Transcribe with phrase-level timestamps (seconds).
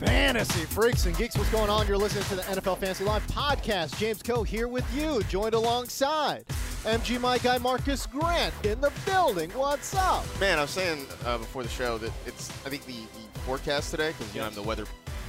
[0.00, 1.86] Fantasy freaks and geeks, what's going on?
[1.86, 3.96] You're listening to the NFL Fantasy Live podcast.
[3.98, 6.44] James Koh here with you, joined alongside
[6.84, 9.50] MG My Guy Marcus Grant in the building.
[9.50, 10.24] What's up?
[10.40, 13.90] Man, I was saying uh, before the show that it's I think the, the forecast
[13.92, 14.86] today because you know I'm the weather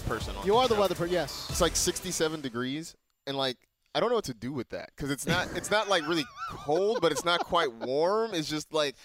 [0.07, 0.35] person.
[0.35, 0.81] On You are the show.
[0.81, 1.47] weather person, yes.
[1.49, 2.95] It's like 67 degrees,
[3.27, 3.57] and like
[3.95, 6.25] I don't know what to do with that because it's not it's not like really
[6.49, 8.33] cold, but it's not quite warm.
[8.33, 8.95] It's just like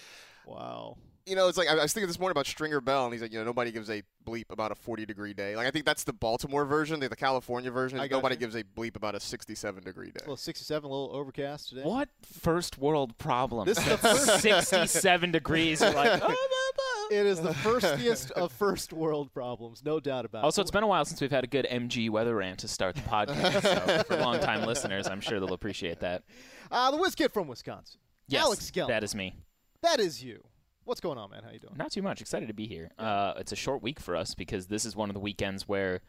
[0.46, 0.96] Wow.
[1.26, 3.20] you know, it's like I I was thinking this morning about Stringer Bell, and he's
[3.20, 5.56] like, you know, nobody gives a bleep about a 40 degree day.
[5.56, 8.00] Like I think that's the Baltimore version, the, the California version.
[8.00, 8.38] I is nobody you.
[8.40, 10.20] gives a bleep about a 67 degree day.
[10.26, 11.82] Well, 67, a little overcast today.
[11.82, 13.66] What first world problem?
[13.66, 15.82] This is the first- 67 degrees.
[15.82, 16.28] You're like, oh,
[17.10, 20.46] It is the firstiest of first world problems, no doubt about Also, it.
[20.46, 22.94] Also, it's been a while since we've had a good MG weather rant to start
[22.96, 23.62] the podcast.
[23.62, 26.22] so for long-time listeners, I'm sure they'll appreciate that.
[26.70, 28.00] Uh, the Whiz Kid from Wisconsin.
[28.26, 28.88] Yes, Alex Gelhar.
[28.88, 29.34] that is me.
[29.82, 30.42] That is you.
[30.84, 31.42] What's going on, man?
[31.44, 31.74] How you doing?
[31.76, 32.20] Not too much.
[32.20, 32.90] Excited to be here.
[32.98, 36.00] Uh, it's a short week for us because this is one of the weekends where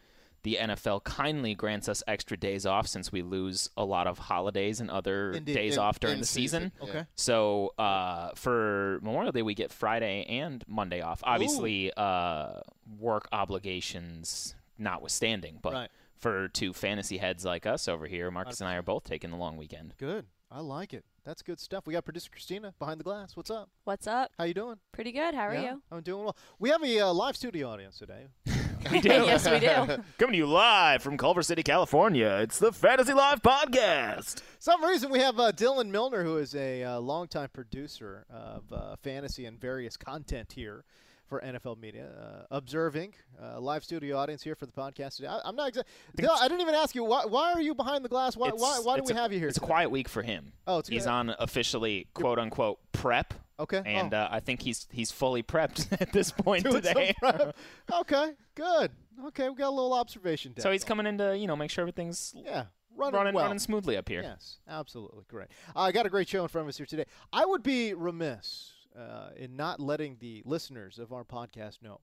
[0.44, 4.80] the NFL kindly grants us extra days off since we lose a lot of holidays
[4.80, 5.54] and other Indeed.
[5.54, 6.72] days In- off during in the season.
[6.80, 7.06] season, Okay.
[7.16, 11.22] So uh, for Memorial Day, we get Friday and Monday off.
[11.24, 12.62] Obviously, uh,
[13.00, 15.90] work obligations notwithstanding, but Right.
[16.16, 19.38] for two fantasy heads like us over here, Marcus and I are both taking the
[19.38, 19.94] long weekend.
[19.98, 20.26] Good.
[20.52, 21.06] I like it.
[21.26, 21.86] That's good stuff.
[21.86, 23.36] We got producer Christina behind the glass.
[23.36, 23.70] What's up?
[23.84, 24.32] What's up?
[24.40, 24.78] How you doing?
[24.92, 25.36] Pretty good.
[25.36, 25.82] How are Yeah, you?
[25.92, 26.36] I'm doing well.
[26.58, 28.28] We have a uh, live studio audience today.
[28.92, 29.10] We do.
[29.10, 29.68] yes, we do.
[30.18, 32.40] Coming to you live from Culver City, California.
[32.42, 34.42] It's the Fantasy Live Podcast.
[34.60, 38.96] Some reason we have uh, Dylan Milner, who is a uh, longtime producer of uh,
[39.04, 40.86] fantasy and various content here
[41.28, 45.28] for NFL media, uh, observing uh, live studio audience here for the podcast today.
[45.28, 45.94] I, I'm not exactly.
[46.18, 47.26] Dylan, I didn't even ask you why.
[47.26, 48.36] Why are you behind the glass?
[48.36, 48.50] Why?
[48.50, 48.80] Why?
[48.82, 49.48] Why do we a- have you here?
[49.50, 50.54] It's a quiet week for him.
[50.66, 51.12] Oh, it's he's good.
[51.12, 53.82] on officially quote unquote prep, Okay.
[53.86, 54.18] and oh.
[54.18, 57.14] uh, I think he's he's fully prepped at this point Doing today.
[57.20, 57.56] prep.
[57.94, 58.34] okay.
[58.56, 58.92] Good.
[59.28, 60.54] Okay, we got a little observation.
[60.58, 61.00] so he's going.
[61.00, 62.66] coming in to you know make sure everything's Yeah.
[62.96, 63.46] Running, running well.
[63.46, 64.22] running smoothly up here.
[64.24, 65.24] Yes, absolutely.
[65.30, 65.48] Great.
[65.76, 67.06] Uh, I got a great show in front of us here today.
[67.32, 72.02] I would be remiss uh, in not letting the listeners of our podcast know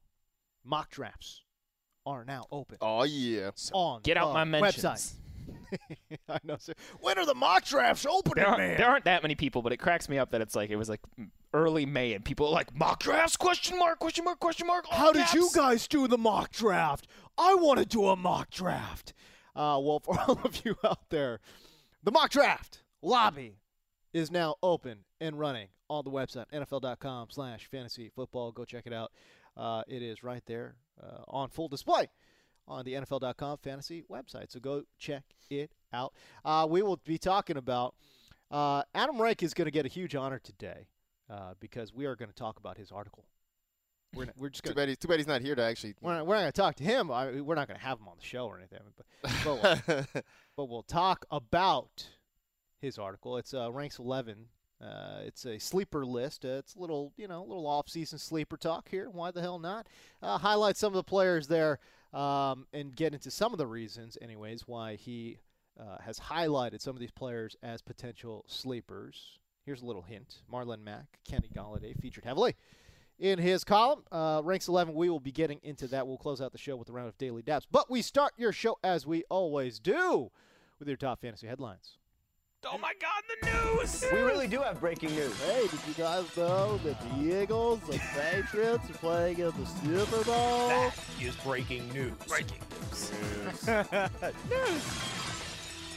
[0.65, 1.43] mock drafts
[2.07, 3.51] are now open Oh yeah.
[3.75, 4.85] on Get out my mentions.
[4.85, 5.13] website.
[6.29, 6.73] I know, sir.
[7.01, 8.77] When are the mock drafts opening, There aren't, man?
[8.77, 10.89] there aren't that many people, but it cracks me up that it's like it was
[10.89, 11.01] like
[11.53, 14.87] early May and people are like mock drafts question mark question mark question mark.
[14.91, 17.07] How did you guys do the mock draft?
[17.39, 19.13] I want to do a mock draft.
[19.55, 21.41] Uh, well, for all of you out there,
[22.03, 23.59] the mock draft lobby
[24.13, 28.53] is now open and running on the website, NFL.com slash fantasy football.
[28.53, 29.13] Go check it out.
[29.57, 32.09] Uh, it is right there uh, on full display
[32.69, 34.51] on the NFL.com fantasy website.
[34.51, 36.13] So go check it out.
[36.45, 37.95] Uh, we will be talking about
[38.51, 40.89] uh, Adam Rank is going to get a huge honor today
[41.31, 43.25] uh, because we are going to talk about his article.
[44.15, 45.95] We're, not- we're just Too going bad, he's, too bad he's not here to actually.
[46.01, 47.11] we're not, we're not going to talk to him.
[47.11, 48.79] I, we're not going to have him on the show or anything.
[48.97, 50.23] But, but, we'll,
[50.57, 52.07] but we'll talk about
[52.81, 53.37] his article.
[53.37, 54.47] It's uh, Rank's 11.
[54.81, 56.45] Uh, it's a sleeper list.
[56.45, 59.09] Uh, it's a little, you know, a little off-season sleeper talk here.
[59.11, 59.87] Why the hell not?
[60.23, 61.79] Uh, highlight some of the players there
[62.13, 65.39] um, and get into some of the reasons, anyways, why he
[65.79, 69.39] uh, has highlighted some of these players as potential sleepers.
[69.65, 72.55] Here's a little hint: Marlon Mack, Kenny Golladay featured heavily
[73.19, 74.03] in his column.
[74.13, 74.95] Uh, Rank's 11.
[74.95, 76.07] We will be getting into that.
[76.07, 77.67] We'll close out the show with a round of daily daps.
[77.71, 80.31] But we start your show as we always do
[80.79, 81.99] with your top fantasy headlines.
[82.69, 84.05] Oh my God, the news!
[84.13, 85.41] We really do have breaking news.
[85.43, 90.25] Hey, did you guys know that the Eagles, the Patriots, are playing in the Super
[90.25, 90.69] Bowl?
[90.69, 92.13] That is breaking news.
[92.27, 93.13] Breaking news.
[94.51, 95.03] News.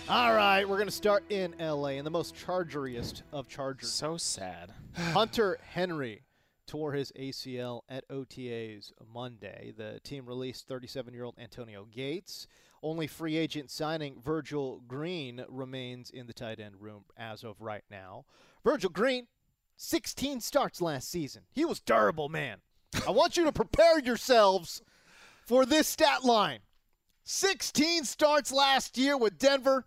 [0.08, 3.92] All right, we're going to start in LA in the most chargeriest of chargers.
[3.92, 4.72] So sad.
[4.94, 6.22] Hunter Henry
[6.68, 9.74] tore his ACL at OTAs Monday.
[9.76, 12.48] The team released 37 year old Antonio Gates.
[12.82, 17.84] Only free agent signing Virgil Green remains in the tight end room as of right
[17.92, 18.26] now.
[18.64, 19.28] Virgil Green,
[19.76, 21.44] 16 starts last season.
[21.52, 22.60] He was durable, man.
[23.08, 24.82] I want you to prepare yourselves
[25.46, 26.60] for this stat line
[27.24, 29.86] 16 starts last year with Denver.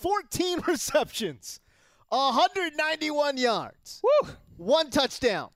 [0.00, 1.60] 14 receptions,
[2.08, 4.30] 191 yards, Woo!
[4.56, 5.50] one touchdown.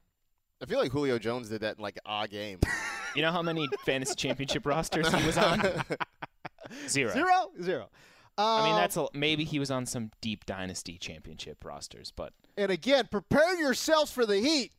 [0.62, 2.58] I feel like Julio Jones did that in like a game.
[3.14, 5.60] You know how many fantasy championship rosters he was on?
[6.88, 7.12] Zero.
[7.12, 7.50] Zero?
[7.62, 7.90] Zero.
[8.38, 12.32] I mean, Um, that's a, maybe he was on some deep dynasty championship rosters, but
[12.56, 14.72] And again, prepare yourselves for the heat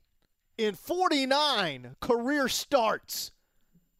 [0.58, 3.32] in 49 career starts.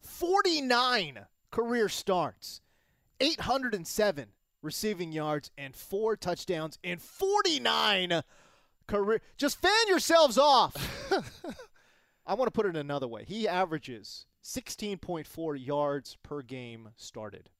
[0.00, 2.60] 49 career starts.
[3.20, 4.30] 807
[4.62, 8.22] receiving yards and four touchdowns in 49
[8.88, 9.20] career.
[9.36, 10.74] Just fan yourselves off.
[12.26, 13.24] I want to put it another way.
[13.26, 17.50] He averages 16.4 yards per game started.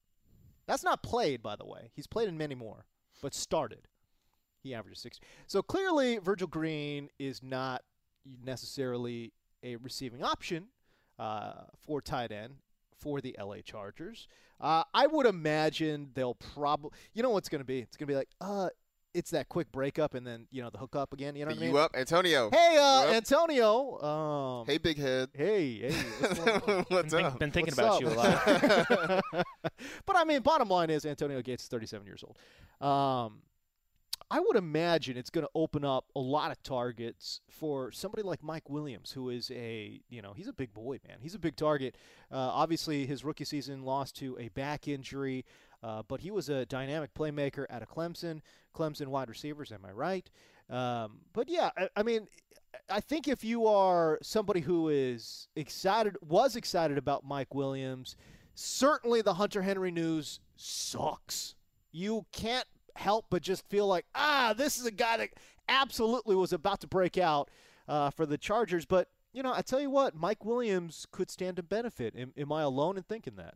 [0.66, 1.90] That's not played, by the way.
[1.94, 2.86] He's played in many more,
[3.20, 3.88] but started.
[4.62, 5.20] He averages six.
[5.46, 7.82] So clearly, Virgil Green is not
[8.42, 9.32] necessarily
[9.62, 10.68] a receiving option
[11.18, 12.54] uh, for tight end
[12.98, 14.28] for the LA Chargers.
[14.60, 17.80] Uh, I would imagine they'll probably, you know, what's going to be?
[17.80, 18.70] It's going to be like, uh,
[19.14, 21.36] it's that quick breakup and then you know the hook up again.
[21.36, 21.70] You know what I mean?
[21.70, 22.50] you up, Antonio?
[22.50, 23.14] Hey, uh, up?
[23.14, 24.00] Antonio.
[24.02, 25.30] Um, Hey, big head.
[25.34, 25.92] hey, hey.
[26.20, 26.84] what's going on?
[26.88, 27.38] What's been, up?
[27.38, 29.44] been thinking What's about you a lot.
[30.06, 32.36] but I mean, bottom line is Antonio Gates is 37 years old.
[32.86, 33.42] Um,
[34.30, 38.42] I would imagine it's going to open up a lot of targets for somebody like
[38.42, 41.18] Mike Williams, who is a you know he's a big boy, man.
[41.20, 41.96] He's a big target.
[42.32, 45.44] Uh, obviously, his rookie season lost to a back injury,
[45.82, 48.40] uh, but he was a dynamic playmaker at a Clemson.
[48.74, 50.30] Clemson wide receivers, am I right?
[50.68, 52.26] Um, but yeah, I, I mean,
[52.88, 58.16] I think if you are somebody who is excited, was excited about Mike Williams,
[58.54, 61.54] certainly the Hunter Henry news sucks.
[61.92, 62.66] You can't
[62.96, 65.30] help but just feel like, ah, this is a guy that
[65.68, 67.50] absolutely was about to break out
[67.88, 68.84] uh, for the Chargers.
[68.84, 72.14] But, you know, I tell you what, Mike Williams could stand to benefit.
[72.16, 73.54] Am, am I alone in thinking that?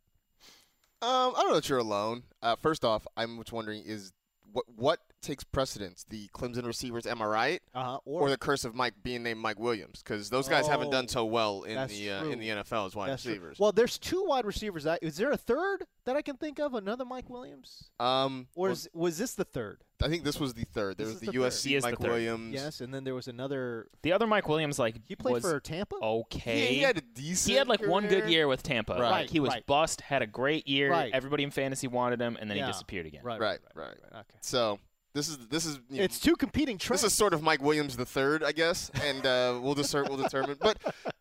[1.01, 2.25] Um, I don't know that you're alone.
[2.43, 4.13] Uh, first off, I'm just wondering is
[4.53, 6.05] what what takes precedence?
[6.09, 7.63] The Clemson receivers, am I right?
[7.75, 7.99] Uh-huh.
[8.05, 10.03] Or, the curse of Mike being named Mike Williams?
[10.03, 12.95] Because those guys haven't done Oh, so well in the uh, in the NFL as
[12.97, 13.33] wide That's true.
[13.33, 13.59] receivers.
[13.59, 14.87] Well, there's two wide receivers.
[14.87, 16.75] I- Is there a third that I can think of?
[16.75, 17.91] Another Mike Williams?
[18.01, 19.83] um, Or well, was this the third?
[20.01, 20.97] I think this was the third.
[20.97, 21.39] There This was is the, the.
[21.39, 21.99] USC He is the Mike.
[21.99, 22.55] Williams.
[22.55, 23.89] Yes, and then there was another.
[24.03, 25.97] The other Mike Williams, like, He played was for Tampa.
[25.97, 26.67] okay.
[26.69, 27.51] He, he had a decent.
[27.51, 28.93] He had like one good year with Tampa.
[28.93, 29.67] Right, Like he was right.
[29.67, 30.91] bust, had a great year.
[30.93, 31.13] Right.
[31.13, 32.67] Everybody in fantasy wanted him, and then Yeah.
[32.67, 33.23] he disappeared again.
[33.25, 33.97] Right, Right, right, right.
[34.13, 34.21] right.
[34.21, 34.39] Okay.
[34.41, 34.79] So
[35.19, 37.03] this is this is you know, It's two competing trends.
[37.03, 40.17] This is sort of Mike Williams the third, I guess, and uh, we'll discern, we'll
[40.17, 40.57] determine.
[40.61, 40.79] But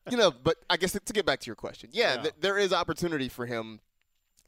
[0.09, 2.21] you know, but I guess to get back to your question, yeah, Yeah.
[2.23, 3.79] Th- there is opportunity for him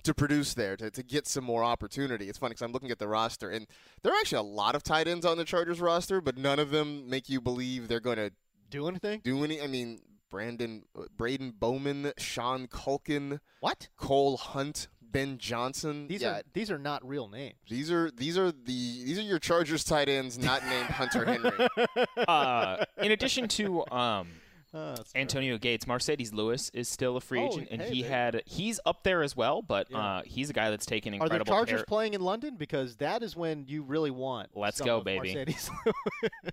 [0.03, 2.29] to produce there to, to get some more opportunity.
[2.29, 3.67] It's funny because I'm looking at the roster, and
[4.01, 6.69] there are actually a lot of tight ends on the Chargers roster, but none of
[6.69, 8.31] them make you believe they're going to
[8.69, 9.19] do anything.
[9.23, 9.61] do any.
[9.61, 9.99] I mean,
[10.29, 13.89] Brandon, uh, Braedon Bowman, Sean Culkin, What?
[13.97, 16.07] Cole Hunt, Ben Johnson.
[16.07, 17.55] These yeah, are these are not real names.
[17.67, 21.67] these are these are the these are your Chargers tight ends, not named Hunter Henry.
[22.27, 24.27] Uh, in addition to um,
[24.73, 28.01] Uh, that's Antonio Gates, Marcedes Lewis is still a free Oh, agent, and hey, he
[28.03, 28.13] baby.
[28.13, 29.61] had he's up there as well.
[29.63, 29.97] But Yeah.
[29.97, 31.35] uh, he's a guy that's taken incredible.
[31.35, 31.85] Are the incredible Chargers care.
[31.85, 32.55] playing in London?
[32.55, 34.49] Because that is when you really want.
[34.55, 35.33] Let's some go, of baby.
[35.35, 35.69] Mercedes.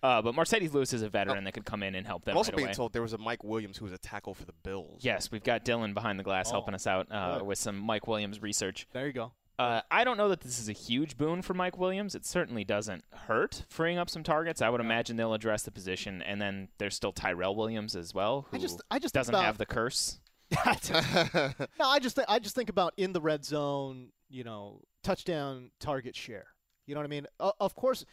[0.02, 2.36] Uh, but Marcedes Lewis is a veteran that could come in and help them I'm
[2.38, 2.74] also right being away.
[2.74, 5.00] told there was a Mike Williams who was a tackle for the Bills.
[5.02, 8.06] Yes, we've got Dylan behind the glass Oh, helping us out uh, with some Mike
[8.06, 8.86] Williams research.
[8.92, 9.32] there you go.
[9.58, 12.14] Uh, I don't know that this is a huge boon for Mike Williams.
[12.14, 14.60] It certainly doesn't hurt freeing up some targets.
[14.60, 18.46] I would imagine they'll address the position, and then there's still Tyrell Williams as well,
[18.50, 20.20] who I just I just doesn't about, have the curse.
[20.66, 25.70] no, I just th- I just think about in the red zone, you know, touchdown
[25.80, 26.46] target share.
[26.86, 27.26] You know what I mean?
[27.40, 28.04] Uh, of course,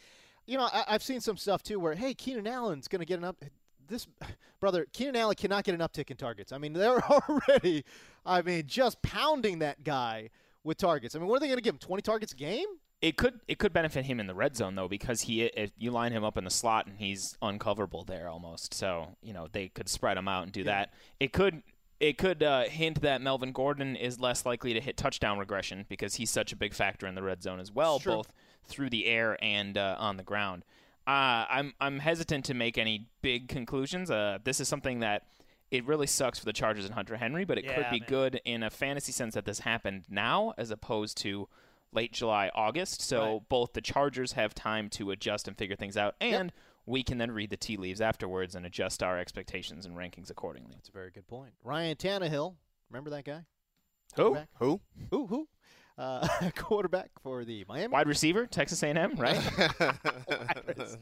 [0.46, 3.20] you know I- I've seen some stuff too where hey, Keenan Allen's going to get
[3.20, 3.44] an up.
[3.86, 4.08] This
[4.62, 6.54] brother, Keenan Allen cannot get an uptick in targets.
[6.54, 7.84] I mean, they're already,
[8.26, 10.30] I mean, just pounding that guy
[10.64, 11.16] with targets.
[11.16, 11.80] I mean, what are they going to give him?
[11.80, 12.68] Twenty targets a game?
[13.02, 15.92] It could it could benefit him in the red zone though because he if you
[15.92, 18.74] line him up in the slot and he's uncoverable there almost.
[18.74, 20.94] So you know they could spread him out and do that.
[21.20, 21.64] It could
[22.00, 26.16] it could uh, hint that Melvin Gordon is less likely to hit touchdown regression because
[26.16, 28.16] he's such a big factor in the red zone as well, Sure.
[28.16, 28.34] both
[28.66, 30.64] through the air and uh, on the ground.
[31.06, 34.10] Uh, I'm I'm hesitant to make any big conclusions.
[34.10, 35.24] Uh, this is something that
[35.74, 38.08] it really sucks for the Chargers and Hunter Henry, but it could be man.
[38.08, 41.50] good in a fantasy sense that this happened now as opposed to
[41.92, 43.02] late July, August.
[43.02, 43.50] So Right.
[43.50, 46.54] both the Chargers have time to adjust and figure things out, and
[46.86, 50.76] we can then read the tea leaves afterwards and adjust our expectations and rankings accordingly.
[50.76, 51.54] That's a very good point.
[51.64, 52.56] Ryan Tannehill,
[52.90, 53.46] remember that guy?
[54.16, 54.38] Who?
[54.60, 54.82] Who?
[55.10, 55.26] Who?
[55.28, 55.48] Who?
[55.98, 57.92] Uh, quarterback for the Miami.
[57.92, 59.40] Wide receiver, Texas A&M, right?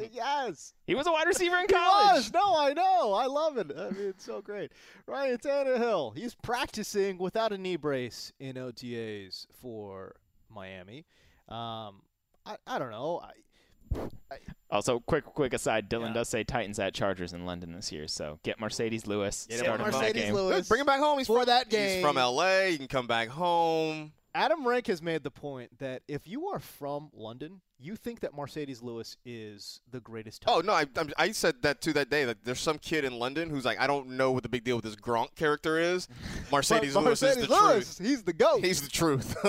[0.12, 0.74] yes.
[0.86, 2.16] he was a wide receiver in He college.
[2.16, 2.34] was.
[2.34, 3.14] No, I know.
[3.14, 3.72] I love it.
[3.78, 4.72] I mean, it's so great.
[5.08, 6.18] Ryan Tannehill.
[6.18, 10.16] He's practicing without a knee brace in OTAs for
[10.54, 11.06] Miami.
[11.48, 12.02] Um,
[12.46, 13.22] I, I don't know.
[13.24, 14.38] I,
[14.70, 16.14] Also, quick quick aside, Dylan Yeah.
[16.14, 19.48] does say Titans at Chargers in London this year, so get Marcedes Lewis.
[19.50, 20.34] Get start him in that Mercedes game.
[20.34, 20.68] Lewis.
[20.68, 21.18] Bring him back home.
[21.18, 21.96] He's for from, that game.
[21.98, 22.18] He's from.
[22.18, 22.70] L.A.
[22.72, 24.12] You can come back home.
[24.34, 28.34] Adam Rank has made the point that if you are from London, you think that
[28.34, 30.44] Marcedes Lewis is the greatest.
[30.48, 30.86] Oh no, I,
[31.18, 32.26] I'm- said that too that day.
[32.26, 34.76] That there's some kid in London who's like, I don't know what the big deal
[34.76, 36.08] with this Gronk character is.
[36.52, 38.08] Marcedes Lewis Mercedes is the Lewis, truth.
[38.08, 38.64] He's the goat.
[38.64, 39.36] He's the truth.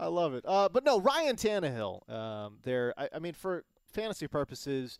[0.00, 0.44] I love it.
[0.46, 2.08] Uh, but no, Ryan Tannehill.
[2.08, 2.94] Um, there.
[2.96, 4.98] I, I mean, for fantasy purposes,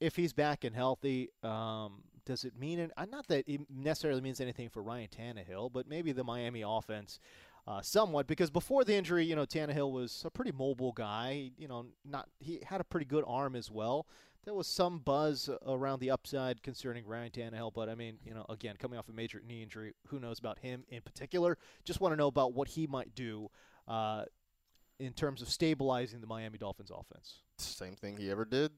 [0.00, 2.78] if he's back and healthy, um, does it mean?
[2.78, 6.62] An, uh, not that it necessarily means anything for Ryan Tannehill, but maybe the Miami
[6.66, 7.18] offense.
[7.66, 11.50] Uh, somewhat because before the injury, you know, Tannehill was a pretty mobile guy.
[11.58, 14.06] You know, not he had a pretty good arm as well.
[14.44, 18.46] There was some buzz around the upside concerning Ryan Tannehill, but I mean, you know,
[18.48, 21.58] again, coming off a major knee injury, who knows about him in particular?
[21.84, 23.50] Just want to know about what he might do
[23.86, 24.24] uh,
[24.98, 28.72] in terms of stabilizing the Miami Dolphins offense, Same thing he ever did.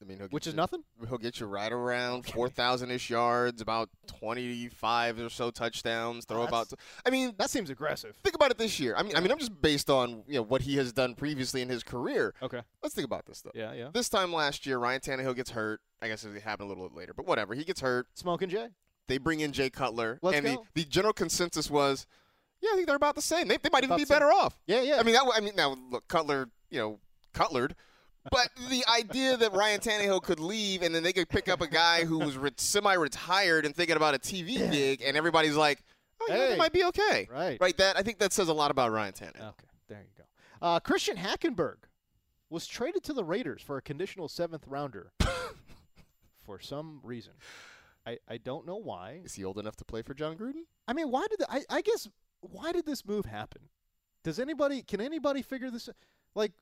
[0.00, 0.84] I mean, which is you- nothing.
[1.08, 6.24] He'll get you right around four thousand ish yards, about twenty five or so touchdowns.
[6.26, 6.70] Throw Oh, about.
[7.06, 8.14] I mean, That seems aggressive.
[8.22, 8.94] think about it this year.
[8.96, 11.62] I mean, I mean, I'm just based on you know what he has done previously
[11.62, 12.34] in his career.
[12.42, 12.60] Okay.
[12.82, 13.52] Let's think about this though.
[13.54, 13.88] Yeah, yeah.
[13.92, 15.80] This time last year, Ryan Tannehill gets hurt.
[16.02, 17.54] I guess it happened a little bit later, but whatever.
[17.54, 18.06] He gets hurt.
[18.14, 18.68] Smoking Jay.
[19.08, 20.66] They bring in Jay Cutler, Let's and go.
[20.74, 22.06] The, the general consensus was,
[22.60, 23.46] yeah, I think they're about the same.
[23.48, 24.58] They, they might even About be better off.
[24.66, 24.98] Yeah, yeah.
[24.98, 26.98] I mean, that, I mean, now look, Cutler, you know,
[27.32, 27.76] Cutlered.
[28.30, 31.66] But the idea that Ryan Tannehill could leave and then they could pick up a
[31.66, 35.82] guy who was re- semi-retired and thinking about a TV gig, and everybody's like,
[36.20, 36.48] "Oh, yeah, Hey.
[36.50, 37.58] that might be okay." Right.
[37.60, 37.76] Right.
[37.76, 39.48] That I think that says a lot about Ryan Tannehill.
[39.50, 40.24] Okay, there you go.
[40.60, 41.76] Uh, Christian Hackenberg
[42.50, 45.12] was traded to the Raiders for a conditional seventh rounder
[46.44, 47.32] for some reason.
[48.06, 49.20] I, I don't know why.
[49.24, 50.62] Is he old enough to play for Jon Gruden?
[50.86, 52.08] I mean, why did the, I I guess
[52.40, 53.62] why did this move happen?
[54.22, 55.88] Does anybody can anybody figure this?
[56.34, 56.52] Like,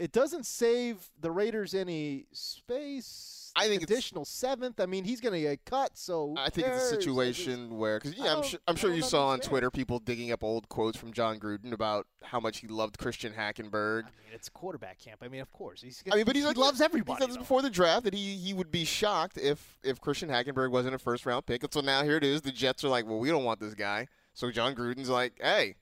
[0.00, 3.52] it doesn't save the Raiders any space.
[3.56, 4.80] I think it's- additional seventh.
[4.80, 5.98] I mean, he's going to get cut.
[5.98, 6.90] So I think it's a who cares?
[6.90, 9.40] Just- situation where, because I yeah, I'm don't- sure, I'm sure you saw on.
[9.40, 13.32] Twitter people digging up old quotes from Jon Gruden about how much he loved Christian
[13.32, 14.04] Hackenberg.
[14.04, 15.20] I mean, it's quarterback camp.
[15.22, 16.02] I mean, of course, he's.
[16.10, 16.84] I mean, but he's he like, loves He
[17.18, 20.70] said this before the draft that he he would be shocked if if Christian Hackenberg
[20.70, 21.62] wasn't a first round pick.
[21.64, 22.42] And so now here it is.
[22.42, 24.06] The Jets are like, well, we don't want this guy.
[24.32, 25.74] So Jon Gruden's like, hey,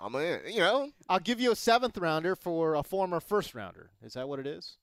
[0.00, 0.40] I'm in.
[0.48, 3.90] You know, I'll give you a seventh rounder for a former first rounder.
[4.02, 4.76] Is that what it is?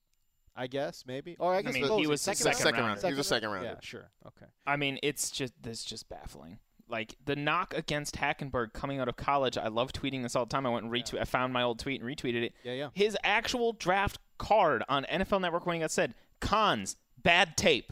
[0.55, 1.36] I guess maybe.
[1.39, 2.07] Or I guess mean, he it?
[2.07, 3.01] was second, second second rounder.
[3.01, 3.13] round.
[3.13, 3.67] He was a second rounder.
[3.67, 4.10] Yeah, sure.
[4.25, 4.45] Okay.
[4.65, 6.60] I mean, it's just this is just baffling.
[6.88, 10.50] Like the knock against Hackenberg coming out of college, I love tweeting this all the
[10.50, 10.65] time.
[10.65, 11.19] I went and retweet.
[11.19, 12.53] I found my old tweet and retweeted it.
[12.63, 12.89] Yeah, yeah.
[12.93, 17.91] His actual draft card on NFL Network when he got said cons bad tape.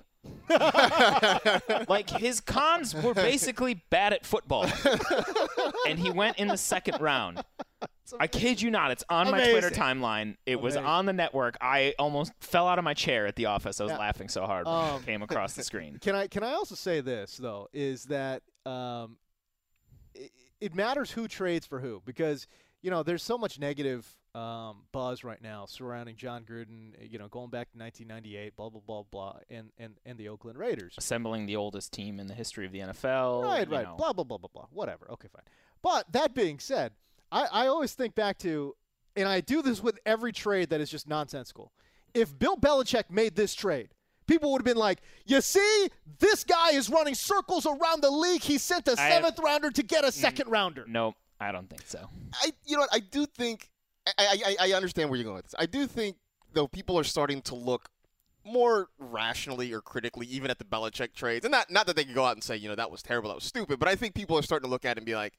[1.89, 4.65] like his cons were basically bad at football,
[5.87, 7.43] and he went in the second round.
[8.19, 8.91] I kid you not.
[8.91, 10.35] It's on my Twitter timeline.
[10.45, 11.57] It was on the network.
[11.61, 13.79] I almost fell out of my chair at the office.
[13.81, 13.97] I was Yeah.
[13.97, 15.97] laughing so hard when Um, it came across the screen.
[16.01, 19.17] Can I can I also say this though is that um,
[20.13, 22.45] it, it matters who trades for who because
[22.83, 26.91] you know there's so much negative um, buzz right now surrounding Jon Gruden.
[26.99, 30.59] You know, going back to 1998, blah blah blah blah, and and and the Oakland
[30.59, 30.95] Raiders.
[30.97, 33.43] assembling the oldest team in the history of the NFL.
[33.43, 33.85] Right, right.
[33.85, 33.95] know.
[33.95, 34.65] Blah blah blah blah blah.
[34.71, 35.09] Whatever.
[35.11, 35.43] Okay, fine.
[35.81, 36.91] But that being said,
[37.31, 38.75] I, I always think back to,
[39.15, 41.71] and I do this with every trade that is just nonsensical.
[42.13, 43.89] If Bill Belichick made this trade,
[44.27, 48.41] people would have been like, "You see, this guy is running circles around the league.
[48.41, 51.83] He sent a I- seventh rounder to get a second rounder." Nope, I don't think
[51.85, 52.09] so.
[52.33, 53.69] I you know what I do think
[54.07, 55.55] I, I I I understand where you're going with this.
[55.57, 56.17] I do think
[56.53, 57.89] though people are starting to look
[58.45, 62.13] more rationally or critically even at the Belichick trades, and not not that they can
[62.13, 64.15] go out and say you know that was terrible, that was stupid, but I think
[64.15, 65.33] people are starting to look at it and be like,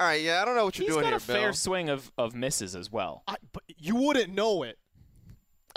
[0.00, 1.88] all right, yeah, I don't know what you're He's doing got here, a fair swing
[1.88, 3.24] of, of misses as well.
[3.26, 4.78] I, but you wouldn't know it.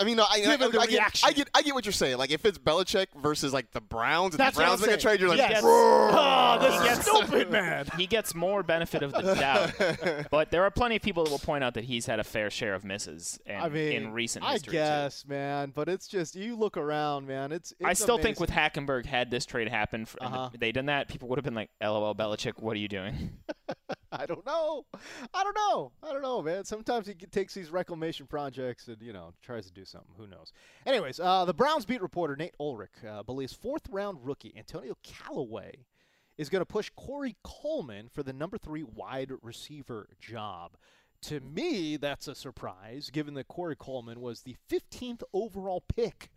[0.00, 1.20] I mean, no, I, I, Given the I, get.
[1.24, 2.16] I get I get what you're saying.
[2.16, 5.00] Like if it's Belichick versus like the Browns, and That's the Browns I'm make a
[5.00, 5.62] trade, you're like, Yes.
[5.64, 7.86] Oh, this He is gets- stupid, man.
[7.96, 11.38] He gets more benefit of the doubt, but there are plenty of people that will
[11.38, 14.44] point out that he's had a fair share of misses and, I mean, in recent
[14.44, 14.72] I history.
[14.72, 14.78] too.
[14.78, 17.52] guess, man, but it's just you look around, man.
[17.52, 20.50] It's, it's I still think with Hackenberg, had this trade happened, for, Uh-huh.
[20.58, 23.32] they done that, people would have been like, "LOL, Belichick, what are you doing?"
[24.18, 24.84] I don't know.
[25.32, 25.92] I don't know.
[26.02, 26.64] I don't know, man.
[26.64, 30.12] Sometimes he takes these reclamation projects and you know tries to do something.
[30.16, 30.52] Who knows?
[30.86, 35.86] Anyways, uh, the Browns beat reporter Nate Ulrich uh, believes fourth round rookie Antonio Callaway
[36.36, 40.76] is going to push Corey Coleman for the number three wide receiver job.
[41.22, 46.30] To me, that's a surprise, given that Corey Coleman was the 15th overall pick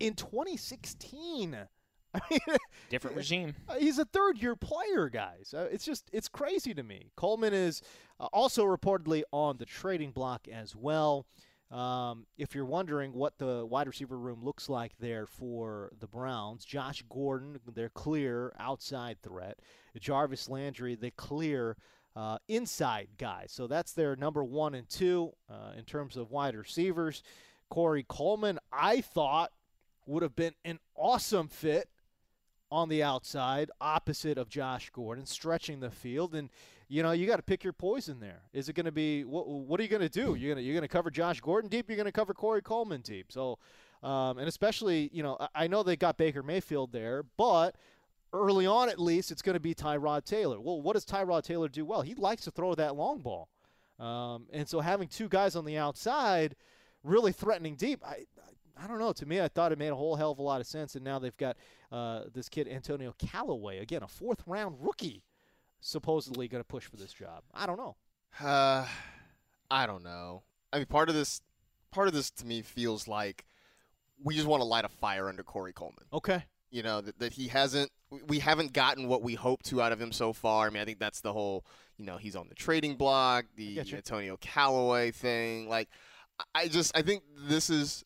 [0.00, 1.68] in 2016.
[2.14, 2.56] I mean,
[2.90, 3.54] Different regime.
[3.68, 5.54] Uh, he's a third year player, guys.
[5.56, 7.10] Uh, it's just it's crazy to me.
[7.16, 7.82] Coleman is
[8.20, 11.26] uh, also reportedly on the trading block as well.
[11.70, 16.66] Um, if you're wondering what the wide receiver room looks like there for the Browns,
[16.66, 19.58] Josh Gordon, their clear outside threat.
[19.98, 21.78] Jarvis Landry, the clear
[22.14, 23.44] uh, inside guy.
[23.48, 27.22] So that's their number one and two uh, in terms of wide receivers.
[27.70, 29.52] Corey Coleman, I thought,
[30.04, 31.88] would have been an awesome fit
[32.72, 36.34] on the outside, opposite of Josh Gordon, stretching the field.
[36.34, 36.48] And
[36.88, 38.40] you know, you got to pick your poison there.
[38.52, 39.46] Is it going to be what?
[39.46, 40.34] What are you going to do?
[40.34, 41.88] You're gonna you're gonna cover Josh Gordon deep.
[41.88, 43.30] You're going to cover Corey Coleman deep.
[43.30, 43.58] So,
[44.02, 47.76] um, and especially, you know, I, I know they got Baker Mayfield there, but
[48.32, 50.58] early on at least, it's going to be Tyrod Taylor.
[50.58, 52.00] Well, what does Tyrod Taylor do well?
[52.00, 53.48] He likes to throw that long ball,
[54.00, 56.56] um, and so having two guys on the outside,
[57.04, 58.02] really threatening deep.
[58.04, 58.24] I,
[58.80, 59.12] I don't know.
[59.12, 60.94] To me, I thought it made a whole hell of a lot of sense.
[60.94, 61.56] And now they've got
[61.90, 65.22] uh, this kid Antonio Callaway again, a fourth round rookie,
[65.80, 67.42] supposedly going to push for this job.
[67.54, 67.96] I don't know.
[68.40, 68.86] Uh,
[69.70, 70.42] I don't know.
[70.72, 71.40] I mean, part of this,
[71.90, 73.44] part of this to me feels like
[74.22, 76.04] we just want to light a fire under Corey Coleman.
[76.12, 76.44] Okay.
[76.70, 77.90] You know that, that he hasn't,
[78.26, 80.66] we haven't gotten what we hoped to out of him so far.
[80.66, 81.66] I mean, I think that's the whole,
[81.98, 83.78] you know, he's on the trading block, the.
[83.80, 85.68] Antonio Callaway thing.
[85.68, 85.90] Like,
[86.54, 88.04] I just, I think this is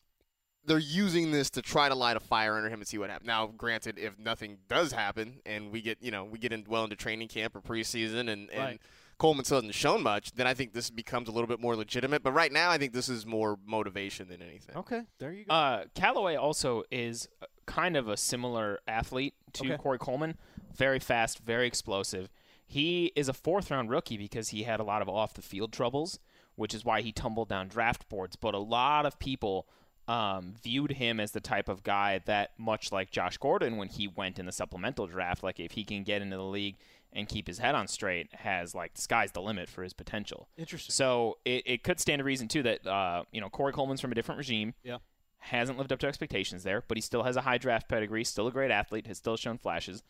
[0.67, 3.27] they're using this to try to light a fire under him and see what happens.
[3.27, 6.83] Now, granted, if nothing does happen and we get, you know, we get in well
[6.83, 8.81] into training camp or preseason and, and Right.
[9.17, 12.21] Coleman still hasn't shown much, then I think this becomes a little bit more legitimate.
[12.21, 14.75] But right now, I think this is more motivation than anything.
[14.75, 15.01] Okay.
[15.17, 15.53] There you go.
[15.53, 19.77] Uh, Callaway also is uh, kind of a similar athlete to Okay.
[19.77, 20.37] Corey Coleman.
[20.75, 22.29] Very fast, very explosive.
[22.67, 25.71] He is a fourth round rookie because he had a lot of off the field
[25.73, 26.19] troubles,
[26.55, 28.35] which is why he tumbled down draft boards.
[28.35, 29.67] But a lot of people
[30.07, 34.07] um, viewed him as the type of guy that, much like Josh Gordon when he
[34.07, 36.77] went in the supplemental draft, like if he can get into the league
[37.11, 40.47] and keep his head on straight, has like the sky's the limit for his potential.
[40.57, 40.93] Interesting.
[40.93, 44.11] So it, it could stand to reason too that uh, you know Corey Coleman's from
[44.11, 44.73] a different regime.
[44.83, 44.97] Yeah.
[45.39, 48.47] Hasn't lived up to expectations there, but he still has a high draft pedigree, still
[48.47, 50.01] a great athlete, has still shown flashes.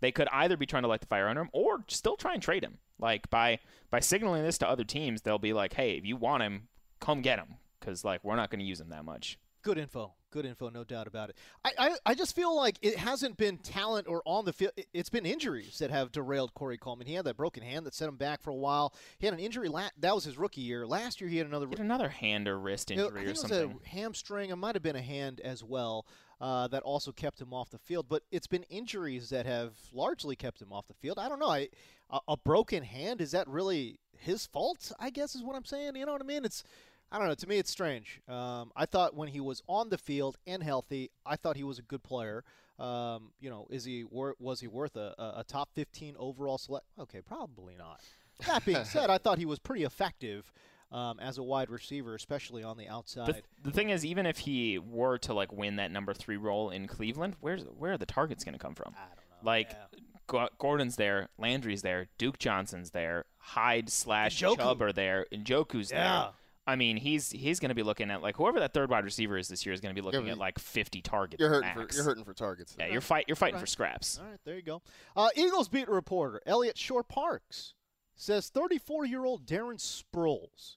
[0.00, 2.42] They could either be trying to light the fire under him or still try and
[2.42, 2.78] trade him.
[2.98, 3.58] Like by
[3.90, 6.68] by signaling this to other teams, they'll be like, "Hey, if you want him,
[7.00, 9.38] come get him," because like we're not going to use him that much.
[9.62, 10.14] Good info.
[10.30, 11.36] Good info, no doubt about it.
[11.64, 14.72] I, I, I just feel like it hasn't been talent or on the field.
[14.76, 17.06] It- It's been injuries that have derailed Corey Coleman.
[17.06, 18.94] He had that broken hand that set him back for a while.
[19.18, 19.68] He had an injury.
[19.68, 20.86] La- that was his rookie year.
[20.86, 21.66] Last year, he had another.
[21.66, 23.72] Get another hand or wrist injury or think it something.
[23.74, 24.50] was a hamstring.
[24.50, 26.06] It might have been a hand as well
[26.40, 28.06] uh, that also kept him off the field.
[28.08, 31.18] But it's been injuries that have largely kept him off the field.
[31.18, 31.50] I don't know.
[31.50, 31.68] I,
[32.10, 34.92] a, a broken hand is that really his fault?
[35.00, 35.96] I guess is what I'm saying.
[35.96, 36.44] You know what I mean?
[36.44, 36.64] It's
[37.10, 37.34] I don't know.
[37.34, 38.20] To me, it's strange.
[38.28, 41.78] Um, I thought when he was on the field and healthy, I thought he was
[41.78, 42.44] a good player.
[42.78, 46.86] Um, you know, is he wor- was he worth a, a, top 15 overall select?
[46.98, 48.00] Okay, probably not.
[48.46, 50.52] That being said, I thought he was pretty effective
[50.92, 53.26] um, as a wide receiver, especially on the outside.
[53.26, 56.70] The, the thing is, even if he were to like win that number three role
[56.70, 58.94] in Cleveland, where's where are the targets going to come from?
[58.96, 59.50] I don't know.
[59.50, 60.48] Like yeah.
[60.58, 64.56] Gordon's there, Landry's there, Duke Johnson's there, Hyde slash Njoku.
[64.56, 65.98] Chubb are there, and Njoku's Yeah.
[65.98, 66.32] there.
[66.68, 69.38] I mean, he's he's going to be looking at like whoever that third wide receiver
[69.38, 71.40] is this year is going to be looking but at like 50 targets.
[71.40, 71.96] You're hurting max.
[71.96, 72.76] for you're hurting for targets.
[72.78, 73.60] Yeah, you're fight you're fighting Right.
[73.60, 74.18] for scraps.
[74.18, 74.82] All right, there you go.
[75.16, 77.72] Uh, Eagles beat reporter Eliot Shorr-Parks
[78.14, 80.76] says 34-year-old Darren Sproles,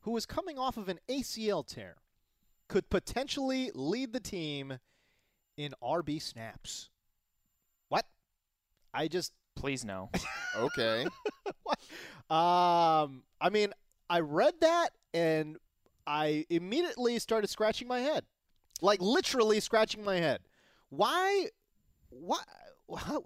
[0.00, 1.96] who is coming off of an ACL tear,
[2.68, 4.78] could potentially lead the team
[5.56, 6.90] in RB snaps.
[7.88, 8.04] What?
[8.92, 10.10] I just Please no.
[10.56, 11.06] Okay.
[12.30, 13.72] um I mean,
[14.10, 15.56] I read that and
[16.06, 18.24] I immediately started scratching my head.
[18.82, 20.40] Like literally scratching my head.
[20.88, 21.46] Why
[22.10, 22.40] why
[22.98, 23.22] how,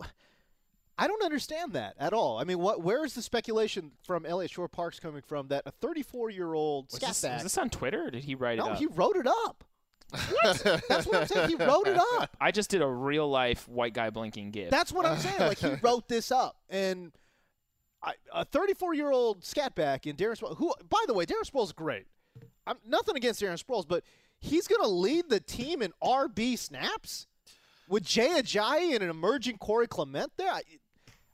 [0.98, 2.38] I don't understand that at all.
[2.38, 6.90] I mean, what where is the speculation from Eliot Shorr-Parks coming from that a Was34-year-old
[6.90, 9.64] this, was this on Twitter or did he write it No, he wrote it up.
[10.10, 10.82] What?
[10.88, 11.48] That's what I'm saying.
[11.48, 12.36] He wrote it up.
[12.40, 14.70] I just did a real life white guy blinking gif.
[14.70, 15.40] That's what I'm saying.
[15.40, 17.10] Like he wrote this up, and
[18.04, 21.66] I, a 34 year old scatback in Darren Sproles, who, by the way, Darren Sproles
[21.66, 22.06] is great.
[22.66, 24.04] I'm nothing against Darren Sproles, but
[24.40, 27.26] he's going to lead the team in RB snaps
[27.88, 30.50] with Jay Ajayi and an emerging Corey Clement there.
[30.52, 30.62] I,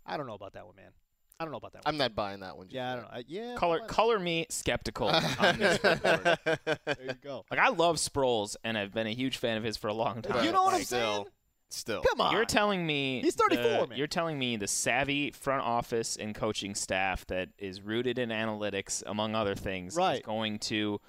[0.07, 0.91] I don't know about that one, man.
[1.39, 1.95] I don't know about that one.
[1.95, 2.67] I'm not buying that one.
[2.67, 3.11] just yeah, I don't know.
[3.13, 6.23] I, yeah, color color me skeptical on this report.
[6.45, 7.47] There you go.
[7.51, 10.21] Like I love Sproles and I've been a huge fan of his for a long
[10.21, 10.45] time.
[10.45, 11.25] You know what I'm Like, saying?
[11.73, 12.03] Still.
[12.03, 12.33] Come on.
[12.33, 13.99] You're telling me He's 34, the- man.
[13.99, 19.03] You're telling me the savvy front office and coaching staff that is rooted in analytics,
[19.07, 20.17] among other things, right.
[20.21, 21.01] is going to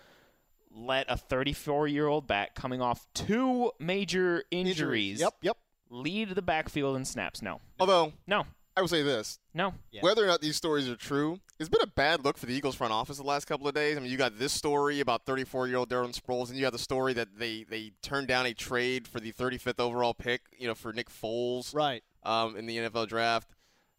[0.73, 5.57] let a 34 year old back coming off two major injuries, Yep, yep.
[5.89, 7.41] lead the backfield in snaps.
[7.41, 8.45] No, Although no,
[8.75, 9.73] I would say this: no.
[9.91, 10.01] Yeah.
[10.01, 12.75] whether or not these stories are true, it's been a bad look for the Eagles
[12.75, 13.97] front office the last couple of days.
[13.97, 17.13] I mean, you got this story about 34-year-old Darren Sproles, and you got the story
[17.13, 20.93] that they they turned down a trade for the 35th overall pick, you know, for
[20.93, 22.01] Nick Foles Right.
[22.23, 23.49] um, in the NFL draft.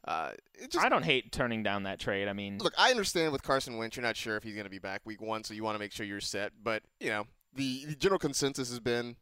[0.05, 2.27] Uh, it just I don't hate turning down that trade.
[2.27, 2.73] I mean, look.
[2.77, 5.21] I understand with Carson Wentz, you're not sure if he's going to be back week
[5.23, 6.53] one, so you want to make sure you're set.
[6.61, 9.15] But you know, the, the general consensus has been,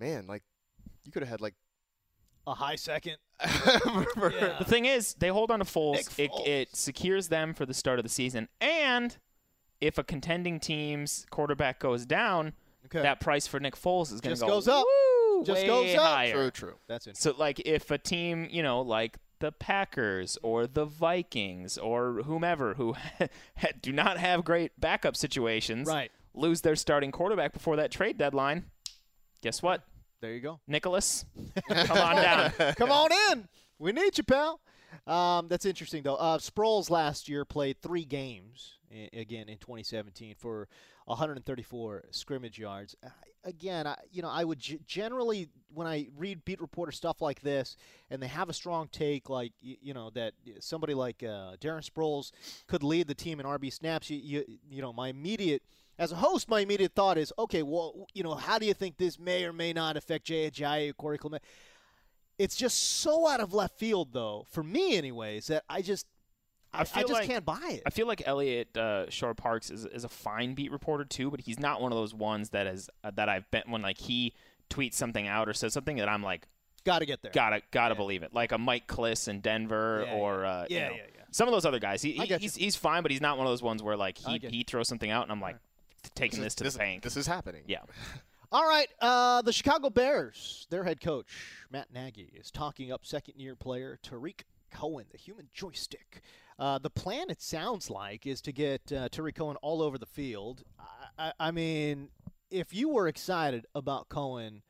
[0.00, 0.42] man, like
[1.04, 1.54] you could have had like.
[2.50, 3.16] A high second.
[4.14, 4.56] for- Yeah.
[4.58, 6.18] the thing is, they hold on to Foles.
[6.18, 8.48] Nick It, it secures them for the start of the season.
[8.60, 9.16] And
[9.80, 12.54] if a contending team's quarterback goes down,
[12.86, 13.02] Okay.
[13.02, 14.84] that price for Nick Foles is going to Just go goes up.
[14.86, 16.00] woo, Just way goes up.
[16.02, 16.32] higher.
[16.32, 16.74] True, true.
[16.88, 17.32] That's interesting.
[17.32, 22.74] So, like, if a team, you know, like the Packers or the Vikings or whomever
[22.74, 22.96] who
[23.82, 26.10] do not have great backup situations, Right.
[26.34, 28.64] lose their starting quarterback before that trade deadline,
[29.42, 29.82] guess what,
[30.20, 30.60] There you go.
[30.66, 31.24] Nicholas,
[31.68, 32.50] come on down.
[32.76, 33.48] Come on in.
[33.78, 34.60] We need you, pal.
[35.06, 36.16] Um, that's interesting, though.
[36.16, 40.66] Uh, Sproles last year played three games, i- again, in 2017 for
[41.06, 42.96] 134 scrimmage yards.
[43.04, 43.08] Uh,
[43.44, 47.40] Again, I, you know, I would g- generally, when I read beat reporter stuff like
[47.40, 47.76] this,
[48.10, 51.88] and they have a strong take, like, you, you know, that somebody like uh, Darren
[51.88, 52.32] Sproles
[52.66, 55.62] could lead the team in RB snaps, you, you, you know, my immediate
[55.98, 58.96] as a host, my immediate thought is, okay, well, you know, how do you think
[58.98, 61.42] this may or may not affect Jay Ajayi, Corey Clement?
[62.38, 66.06] It's just so out of left field, though, for me, anyways, that I just,
[66.72, 67.82] I, I just like- can't buy it.
[67.84, 71.58] I feel like Eliot uh, Shorr-Parks is, is a fine beat reporter too, but he's
[71.58, 74.34] not one of those ones that is uh, that I've been when like he
[74.70, 76.46] tweets something out or says something that I'm like
[76.84, 77.32] Got to get there.
[77.34, 77.98] gotta gotta Yeah.
[77.98, 80.48] believe it, like a Mike Klis in Denver Yeah, or yeah.
[80.50, 81.22] Uh, you Yeah, know, yeah, yeah.
[81.32, 82.02] some of those other guys.
[82.02, 84.38] He, he- he's he's fine, but he's not one of those ones where like he
[84.38, 85.56] he throws something out and I'm like
[86.14, 87.02] taking this, is- to this, the bank.
[87.02, 87.62] This is happening.
[87.66, 87.80] yeah,
[88.52, 91.26] All right, uh, the Chicago Bears, their head coach
[91.70, 96.22] Matt Nagy is talking up second-year player Tarik Cohen, the human joystick.
[96.58, 100.06] Uh, the plan, it sounds like, is to get uh, Tarik Cohen all over the
[100.06, 100.62] field.
[100.78, 102.08] I, I, I mean,
[102.50, 104.62] if you were excited about Cohen,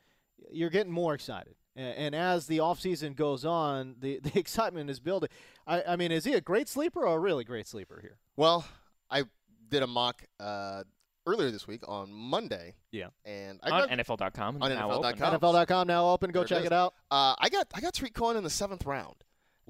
[0.50, 1.54] you're getting more excited.
[1.76, 5.28] A- And as the offseason goes on, the, the excitement is building.
[5.68, 8.18] I, I mean, is he a great sleeper or a really great sleeper here?
[8.36, 8.64] Well,
[9.08, 9.22] I
[9.70, 10.82] did a mock uh,
[11.28, 12.74] earlier this week on Monday.
[12.90, 13.08] Yeah.
[13.24, 15.34] And I on got, NFL.com and on now NFL.com.
[15.34, 15.40] open.
[15.40, 16.30] NFL.com now open.
[16.30, 16.66] Go There check is.
[16.66, 16.94] it out.
[17.10, 19.16] uh, I got I got Tarik Cohen in the seventh round.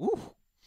[0.01, 0.19] Ooh,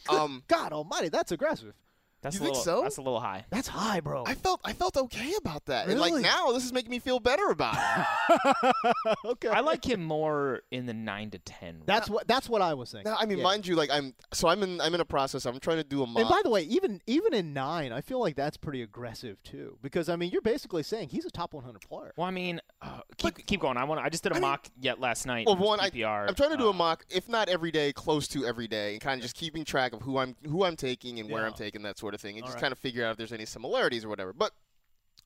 [0.08, 1.74] Um, God Almighty, that's aggressive.
[2.22, 2.82] That's You a think little, so?
[2.82, 3.44] That's a little high.
[3.50, 4.22] That's high, bro.
[4.26, 5.88] I felt I felt okay about that.
[5.88, 8.74] And like now, this is making me feel better about it.
[9.24, 9.48] okay.
[9.48, 11.74] I like him more in the nine to ten.
[11.74, 11.86] range.
[11.86, 13.04] That's what that's what I was saying.
[13.06, 13.44] now, I mean, Yeah.
[13.44, 15.46] mind you, like I'm so I'm in I'm in a process.
[15.46, 16.20] I'm trying to do a mock.
[16.20, 19.78] And by the way, even even in nine, I feel like that's pretty aggressive too.
[19.82, 22.12] Because I mean, you're basically saying he's a top 100 player.
[22.16, 23.76] Well, I mean, uh, keep keep going.
[23.76, 24.00] I want.
[24.00, 25.46] I just did a I mean- mock yet last night.
[25.46, 26.28] Well, one, I, PPR.
[26.28, 28.92] I'm trying to do a uh, mock, if not every day, close to every day,
[28.92, 31.52] and kind of just keeping track of who I'm who I'm taking and where I'm
[31.54, 32.62] taking that sort of thing, and All just right.
[32.62, 34.32] kind of figure out if there's any similarities or whatever.
[34.32, 34.52] But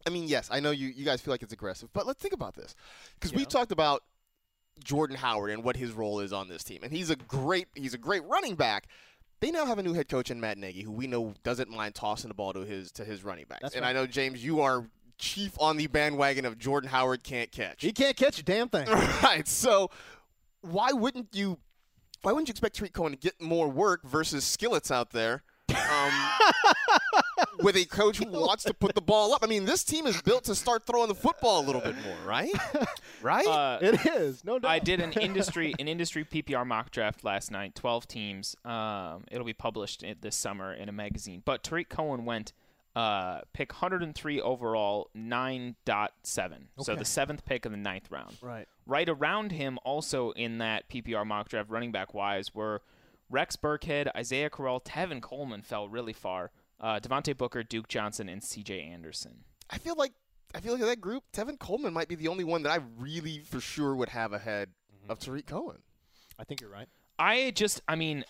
[0.07, 2.35] I mean, yes, I know you you guys feel like it's aggressive, but let's think
[2.35, 2.75] about this
[3.15, 3.47] because we Yeah.
[3.49, 4.03] talked about
[4.85, 7.95] Jordan Howard and what his role is on this team, and he's a great he's
[7.95, 8.87] a great running back.
[9.41, 11.95] They now have a new head coach in Matt Nagy, who we know doesn't mind
[11.95, 13.63] tossing the ball to his to his running backs.
[13.63, 13.91] That's and right.
[13.91, 14.87] I know James, you are
[15.19, 17.83] chief on the bandwagon of Jordan Howard can't catch.
[17.83, 18.87] He can't catch a damn thing.
[19.23, 19.47] Right.
[19.49, 19.91] So
[20.61, 21.59] why wouldn't you?
[22.23, 25.43] Why wouldn't you expect Tarik Cohen to get more work versus Skillets out there?
[25.71, 26.13] Um,
[27.61, 29.43] with a coach who wants to put the ball up.
[29.43, 32.17] I mean, this team is built to start throwing the football a little bit more,
[32.27, 32.53] right?
[33.23, 33.47] Right?
[33.47, 34.71] Uh, it is no doubt.
[34.71, 37.75] I did an industry an industry PPR mock draft last night.
[37.75, 38.55] Twelve teams.
[38.65, 41.43] Um, it'll be published this summer in a magazine.
[41.45, 42.53] But Tarik Cohen went
[42.95, 46.53] uh, pick 103 overall, 9.7.
[46.79, 48.37] So the seventh pick of the ninth round.
[48.41, 48.67] right.
[48.87, 52.83] Right around him, also in that PPR mock draft, running back wise, were
[53.31, 56.51] Rex Burkhead, Isaiah Crowell, Tevin Coleman fell really far.
[56.81, 58.81] Uh, Devontae Booker, Duke Johnson, and C.J.
[58.81, 59.45] Anderson.
[59.71, 60.13] I feel like
[60.55, 63.41] I feel like that group, Tevin Coleman might be the only one that I really
[63.41, 64.71] for sure would have ahead
[65.09, 65.79] of Tarik Cohen.
[66.39, 66.89] I think you're right.
[67.19, 68.25] I just, I mean,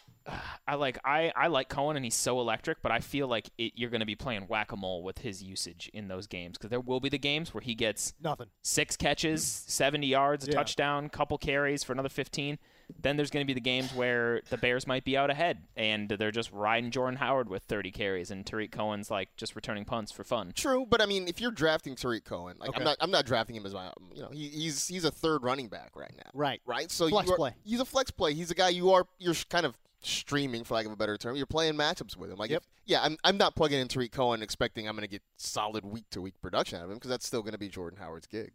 [0.67, 3.73] I like I, I like Cohen and he's so electric, but I feel like it,
[3.77, 6.71] you're going to be playing whack a mole with his usage in those games because
[6.71, 8.49] there will be the games where he gets Nothing.
[8.62, 10.57] six catches, 70 yards, a Yeah.
[10.57, 12.59] touchdown, couple carries for another 15.
[13.03, 16.09] Then there's going to be the games where the Bears might be out ahead and
[16.09, 20.12] they're just riding Jordan Howard with 30 carries and Tarik Cohen's like just returning punts
[20.12, 20.53] for fun.
[20.55, 22.79] True, but I mean, if you're drafting Tarik Cohen, like Okay.
[22.79, 25.43] I'm not, I'm not drafting him as my, you know, he, he's he's a third
[25.43, 26.31] running back right now.
[26.33, 26.61] Right.
[26.65, 26.89] right?
[26.91, 27.55] So Flex you are, play.
[27.65, 28.35] He's a flex play.
[28.35, 31.37] He's a guy you are you're kind of streaming, for lack of a better term.
[31.37, 32.37] You're playing matchups with him.
[32.39, 32.63] Like, Yep.
[32.63, 35.85] if, yeah, I'm, I'm not plugging in Tarik Cohen expecting I'm going to get solid
[35.85, 38.27] week to week production out of him because that's still going to be Jordan Howard's
[38.27, 38.53] gig.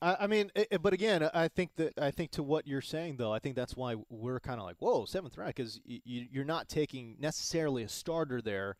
[0.00, 2.80] I, I mean, i- i- but again, I think that I think to what you're
[2.80, 6.00] saying though, I think that's why we're kind of like, whoa, seventh round, because y-
[6.06, 8.76] y- you're not taking necessarily a starter there.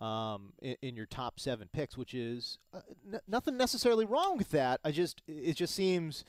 [0.00, 2.80] Um, in, in your top seven picks, which is uh,
[3.12, 4.80] n- nothing necessarily wrong with that.
[4.84, 6.24] I just it just seems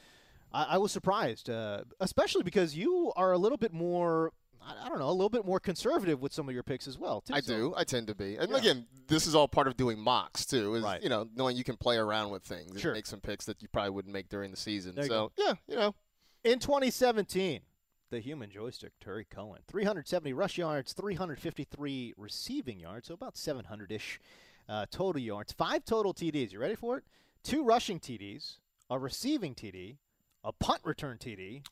[0.54, 4.32] I, I was surprised, uh, especially because you are a little bit more
[4.66, 6.98] I, I don't know a little bit more conservative with some of your picks as
[6.98, 7.22] well.
[7.22, 7.74] Too, I so- do.
[7.76, 8.36] I tend to be.
[8.38, 8.58] And Yeah.
[8.58, 10.76] again, this is all part of doing mocks too.
[10.76, 11.02] Is Right.
[11.04, 12.92] you know knowing you can play around with things Sure.
[12.92, 14.96] and make some picks that you probably wouldn't make during the season.
[14.96, 15.96] There you so yeah, you know,
[16.44, 17.62] In 2017,
[18.10, 24.20] the human joystick, Terry Cohen, 370 rush yards, 353 receiving yards, so about 700 ish
[24.70, 25.52] uh, total yards.
[25.52, 26.52] Five total TDs.
[26.52, 27.04] You ready for it?
[27.44, 28.58] Two rushing TDs,
[28.90, 29.98] a receiving TD,
[30.44, 31.64] a punt return TD,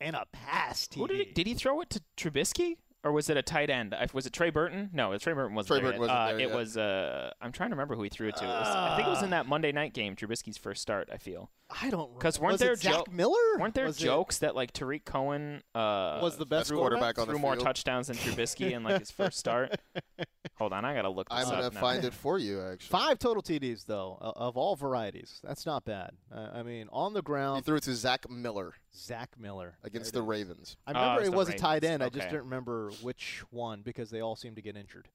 [0.00, 0.94] and a pass TD.
[0.96, 2.76] Who did he, did he throw it to Trubisky?
[3.04, 3.94] Or was it a tight end?
[4.12, 4.90] Was it Trey Burton?
[4.92, 5.98] No, Trey Burton wasn't Trey there.
[5.98, 6.56] Burton wasn't uh, there It yet.
[6.56, 6.76] was.
[6.76, 8.44] Uh, I'm trying to remember who he threw it to.
[8.44, 11.08] It was, I think it was in that Monday night game, Trubisky's first start.
[11.12, 11.48] I feel.
[11.70, 12.42] I don't 'Cause remember.
[12.42, 13.58] weren't Was there it Zach jo- Miller?
[13.60, 17.18] Weren't there Was it- jokes that like Tarik Cohen uh, Was the best threw, quarterback
[17.20, 17.66] on the threw more field?
[17.66, 19.76] touchdowns than Trubisky in like his first start?
[20.56, 21.80] Hold on, I gotta look this I'm gonna now.
[21.80, 22.60] find it for you.
[22.60, 25.38] Actually, Five total TDs though, of all varieties.
[25.44, 26.12] That's not bad.
[26.34, 30.12] Uh, I mean, on the he ground, threw it to Zach Miller Zach Miller against
[30.12, 30.22] the.
[30.22, 30.76] Ravens.
[30.86, 31.90] I Oh, remember it's it the was a tight Ravens.
[31.92, 32.02] end.
[32.02, 35.08] I just didn't remember which one because they all seem to get injured.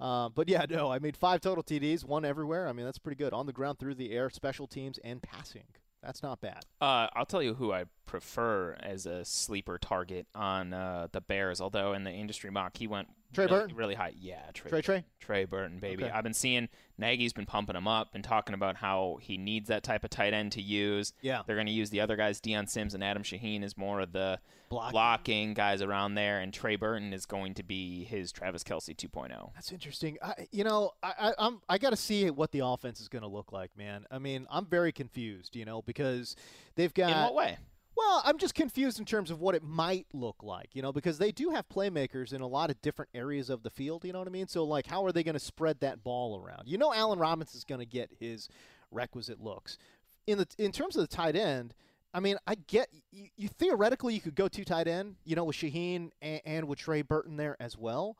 [0.00, 2.66] Uh, but yeah, no, I made five total TDs, one everywhere.
[2.68, 3.32] I mean, that's pretty good.
[3.32, 5.64] On the ground, through the air, special teams, and passing.
[6.02, 6.64] That's not bad.
[6.80, 11.60] Uh, I'll tell you who I prefer as a sleeper target on uh, the Bears.
[11.60, 13.76] Although in the industry mock, he went Trey really, Burton?
[13.76, 14.12] really high.
[14.18, 14.70] Yeah, Trey.
[14.70, 15.04] Trey Trey?
[15.20, 16.04] Trey Burton, baby.
[16.04, 16.12] Okay.
[16.12, 16.68] I've been seeing
[16.98, 20.34] Nagy's been pumping him up and talking about how he needs that type of tight
[20.34, 21.12] end to use.
[21.20, 21.42] Yeah.
[21.46, 24.12] They're going to use the other guys, Dion Sims and Adam Shaheen, as more of
[24.12, 24.92] the Blocking.
[24.92, 29.20] blocking guys around there, and Trey Burton is going to be his Travis Kelce oh.
[29.20, 29.50] 2.0.
[29.54, 30.18] That's interesting.
[30.22, 33.22] I, you know, I, I, I'm I got to see what the offense is going
[33.22, 34.06] to look like, man.
[34.10, 36.36] I mean, I'm very confused, you know, because
[36.74, 37.58] they've got In what way?
[37.96, 41.18] Well, I'm just confused in terms of what it might look like, you know, because
[41.18, 44.18] they do have playmakers in a lot of different areas of the field, you know
[44.18, 44.48] what I mean?
[44.48, 46.68] So, like, how are they going to spread that ball around?
[46.68, 48.48] You know, Allen Robinson's going to get his
[48.90, 49.78] requisite looks.
[50.26, 51.74] In the in terms of the tight end,
[52.14, 55.44] I mean, I get you, you theoretically you could go two tight end, you know,
[55.44, 58.16] with Shaheen and, and with Trey Burton there as well.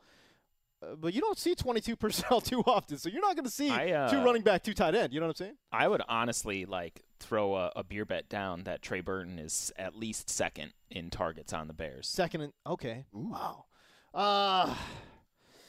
[0.83, 3.69] Uh, but you don't see 22 personnel too often, so you're not going to see
[3.69, 5.13] I, uh, two running back, two tight end.
[5.13, 5.57] You know what I'm saying?
[5.71, 9.95] I would honestly like throw a, a beer bet down that Trey Burton is at
[9.95, 12.07] least second in targets on the Bears.
[12.07, 13.05] Second and okay.
[13.13, 13.65] Wow.
[14.13, 14.75] Uh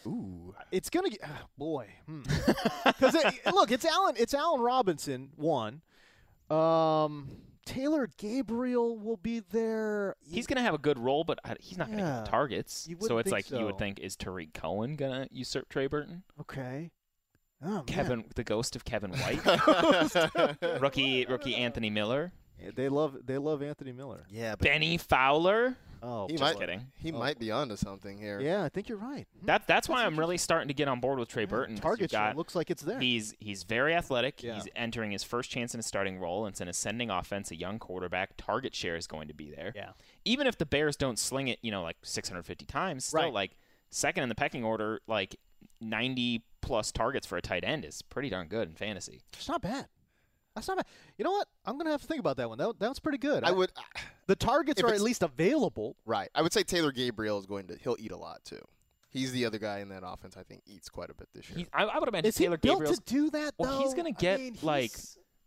[0.06, 1.88] Ooh, it's gonna get ah, boy
[2.84, 3.16] because
[3.54, 5.80] look it's Allen it's Allen Robinson one
[6.50, 7.28] um
[7.64, 11.86] Taylor Gabriel will be there He's going to have a good role, but he's not
[11.88, 12.16] going to Yeah.
[12.18, 12.88] get targets.
[13.00, 16.22] So it's think like you would think is Tarik Cohen going to usurp Trey Burton?
[16.40, 16.90] okay
[17.64, 17.84] oh, man.
[17.86, 23.62] Kevin, the ghost of Kevin White, rookie rookie Anthony Miller, Yeah, they love they love
[23.62, 25.76] Anthony Miller yeah, but Bennie Fowler.
[26.04, 26.86] Oh he Just might kidding.
[26.96, 27.18] he Oh.
[27.18, 28.40] might be onto something here.
[28.40, 31.00] yeah I think you're right hmm, That that's why I'm really starting to get on
[31.00, 31.76] board with Trey Burton.
[31.76, 34.42] target you've got- share looks like it's there He's he's very athletic.
[34.42, 34.54] Yeah.
[34.56, 36.46] He's entering his first chance in a starting role.
[36.46, 38.36] It's an ascending offense, a young quarterback.
[38.36, 39.72] Target share is going to be there.
[39.74, 39.90] yeah
[40.24, 43.32] Even if the Bears don't sling it, you know, like 650 times, still Right.
[43.32, 43.56] like
[43.90, 45.36] second in the pecking order, like
[45.80, 49.22] 90 plus targets for a tight end is pretty darn good in fantasy.
[49.34, 49.86] it's not bad
[50.54, 50.86] that's not bad
[51.18, 53.18] you know what I'm gonna have to think about that one that, that was pretty
[53.18, 53.70] good I would.
[54.26, 56.28] The targets If are at least available Right.
[56.34, 58.62] I would say Taylor Gabriel is going to he'll eat a lot too.
[59.10, 60.36] He's the other guy in that offense.
[60.36, 61.58] I think eats quite a bit this year.
[61.58, 63.94] He, I, I would imagine is he Taylor built Gabriel's to do that Well, he's
[63.94, 64.90] gonna I get, mean, like,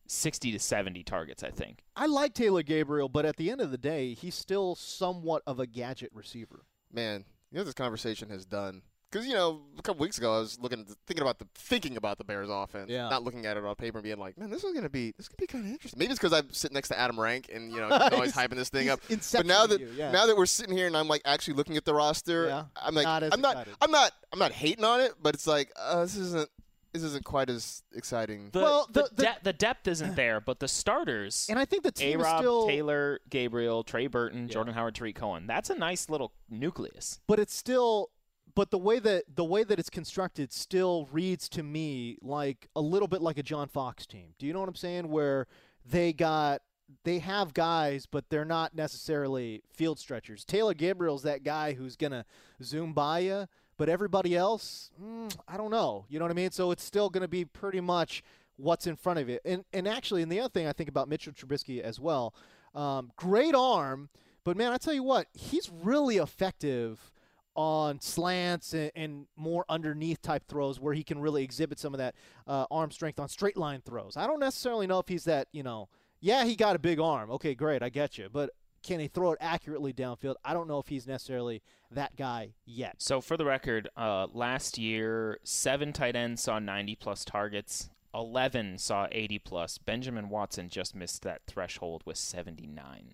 [0.07, 1.83] 60 to 70 targets, I think.
[1.95, 5.59] I like Taylor Gabriel, but at the end of the day, he's still somewhat of
[5.59, 6.63] a gadget receiver.
[6.93, 8.83] Man, you know this conversation has done.
[9.11, 12.17] Because you know, a couple weeks ago, I was looking, thinking about the thinking about
[12.17, 13.07] the Bears offense, Yeah.
[13.07, 15.29] not looking at it on paper and being like, man, this is gonna be this
[15.29, 15.97] could be kind of interesting.
[15.97, 18.55] Maybe it's because I'm sitting next to Adam Rank and you know he's always hyping
[18.57, 18.99] this thing up.
[19.07, 20.11] But now that you, yeah.
[20.11, 22.65] now that we're sitting here and I'm like actually looking at the roster, Yeah.
[22.75, 23.73] I'm like, Not I'm not, excited.
[23.81, 26.49] I'm not, I'm not hating on it, but it's like uh, this isn't,
[26.91, 28.49] this isn't quite as exciting.
[28.51, 31.63] The, Well, the, the- the- de- the depth isn't there, but the starters And I
[31.65, 34.53] think the A team is Rob, still, Taylor, Gabriel, Trey Burton, Yeah.
[34.53, 35.47] Jordan Howard, Tarik Cohen.
[35.47, 37.19] That's a nice little nucleus.
[37.27, 38.09] but it's still,
[38.57, 42.81] but the way that the way that it's constructed still reads to me like a
[42.81, 44.33] little bit like a John Fox team.
[44.39, 45.09] Do you know what I'm saying?
[45.09, 45.45] Where
[45.85, 46.63] they got.
[47.03, 50.45] They have guys, but they're not necessarily field stretchers.
[50.45, 52.25] Taylor Gabriel's that guy who's gonna
[52.63, 53.45] zoom by you,
[53.77, 56.05] but everybody else, mm, I don't know.
[56.07, 56.51] You know what I mean?
[56.51, 58.23] So it's still gonna be pretty much
[58.55, 59.41] what's in front of it.
[59.45, 62.33] And and actually, and the other thing I think about Mitchell Trubisky as well,
[62.73, 64.09] um, great arm,
[64.43, 67.11] but man, I tell you what, he's really effective
[67.57, 71.97] on slants and, and more underneath type throws where he can really exhibit some of
[71.97, 72.15] that
[72.45, 74.15] uh, arm strength on straight line throws.
[74.15, 75.89] I don't necessarily know if he's that, you know,
[76.21, 77.31] yeah, he got a big arm.
[77.31, 78.29] Okay, great, I get you.
[78.31, 78.51] But
[78.83, 80.35] can he throw it accurately downfield?
[80.45, 82.95] I don't know if he's necessarily that guy yet.
[82.99, 87.89] So for the record, uh, last year seven tight ends saw 90 plus targets.
[88.13, 89.77] 11 saw 80 plus.
[89.79, 93.13] Benjamin Watson just missed that threshold with 79.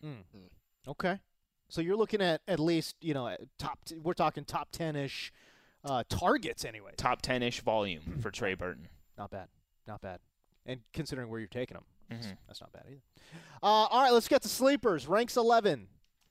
[0.88, 1.20] Okay.
[1.74, 5.32] So you're looking at at least, you know, top t- we're talking top 10ish
[5.84, 6.92] uh, targets anyway.
[6.98, 8.90] Top 10-ish volume for Trey Burton.
[9.18, 9.48] Not bad.
[9.88, 10.20] Not bad.
[10.68, 12.38] And considering where you're taking them, that's, Mhm.
[12.46, 13.02] that's not bad either.
[13.64, 15.08] Uh, all right, let's get to sleepers.
[15.08, 15.88] Rank's 11.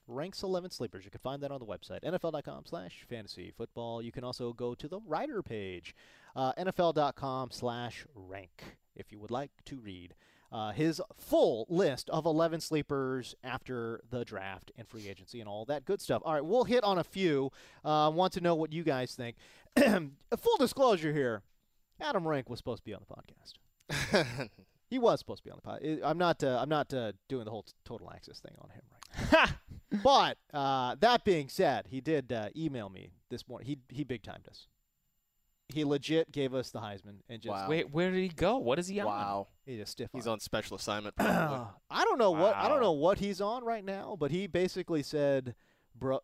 [0.07, 1.05] Rank's 11 sleepers.
[1.05, 4.01] You can find that on the website, NFL.com slash fantasy football.
[4.01, 5.93] You can also go to the writer page,
[6.37, 10.15] uh, NFL.com slash rank, if you would like to read
[10.53, 15.65] uh, his full list of 11 sleepers after the draft and free agency and all
[15.65, 16.23] that good stuff.
[16.25, 17.51] All right, we'll hit on a few.
[17.85, 19.37] Uh, want to know what you guys think.
[19.77, 21.43] full disclosure here
[22.01, 24.49] Adam Rank was supposed to be on the podcast.
[24.93, 26.01] He was supposed to be on the pod.
[26.05, 26.45] I'm not.
[26.45, 29.49] Uh, I'm not uh, doing the whole t- total access thing on him right.
[29.49, 30.01] now.
[30.05, 33.67] but uh, that being said, he did uh, email me this morning.
[33.67, 34.67] He he big timed us.
[35.73, 37.69] He legit gave us the Heisman and just Wow.
[37.69, 38.59] Wait, where did he go?
[38.59, 39.07] What is he on?
[39.07, 39.47] wow.
[39.67, 40.11] he just stiff.
[40.13, 40.35] He's armed.
[40.37, 41.17] on special assignment.
[41.17, 41.67] Probably.
[41.91, 45.03] I don't know what I don't know what he's on right now, but he basically
[45.03, 45.55] said,
[45.95, 46.21] "Bro,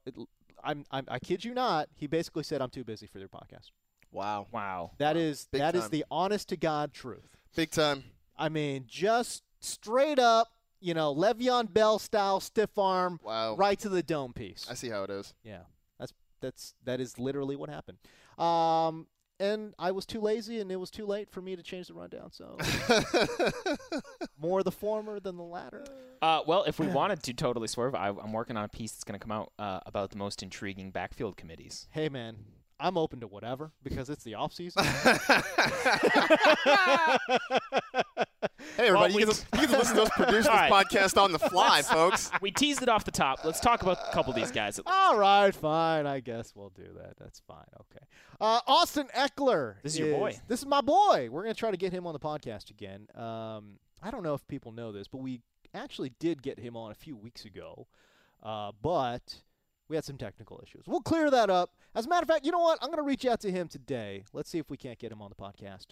[0.62, 3.70] I'm, I'm I kid you not." He basically said, "I'm too busy for your podcast."
[4.11, 4.46] wow.
[4.52, 4.92] Wow.
[4.98, 5.90] That is Big that is time.
[5.90, 7.37] the honest to god truth.
[7.54, 8.04] Big time.
[8.37, 10.48] I mean, just straight up,
[10.80, 13.56] you know, Le'Veon Bell style stiff arm, Wow.
[13.56, 14.66] right to the dome piece.
[14.70, 15.34] I see how it is.
[15.42, 15.62] Yeah,
[15.98, 17.98] that's that's that is literally what happened.
[18.38, 19.06] Um,
[19.40, 21.94] and I was too lazy, and it was too late for me to change the
[21.94, 22.33] rundown.
[22.33, 22.57] So
[24.40, 25.85] more the former than the latter.
[26.20, 29.05] Uh, well, if we wanted to totally swerve, I, I'm working on a piece that's
[29.05, 31.87] going to come out uh, about the most intriguing backfield committees.
[31.90, 32.37] Hey, man,
[32.80, 34.84] I'm open to whatever because it's the off season.
[38.76, 40.70] Hey, everybody, Well, you, can, you to listen to us produce this right.
[40.70, 42.30] podcast on the fly, folks.
[42.40, 43.44] We teased it off the top.
[43.44, 44.78] Let's talk about a couple of these guys.
[44.86, 46.06] All right, fine.
[46.06, 47.14] I guess we'll do that.
[47.18, 47.66] That's fine.
[47.80, 48.04] Okay.
[48.40, 49.82] Uh, Austin Ekeler.
[49.82, 50.38] This is your boy.
[50.46, 51.28] This is my boy.
[51.28, 53.08] We're gonna try to get him on the podcast again.
[53.16, 55.40] Um, I don't know if people know this, but we
[55.74, 57.88] actually did get him on a few weeks ago,
[58.44, 59.42] uh, but
[59.88, 60.85] we had some technical issues.
[60.87, 61.70] We'll clear that up.
[61.94, 62.79] As a matter of fact, you know what?
[62.83, 64.24] I'm gonna reach out to him today.
[64.33, 65.87] Let's see if we can't get him on the podcast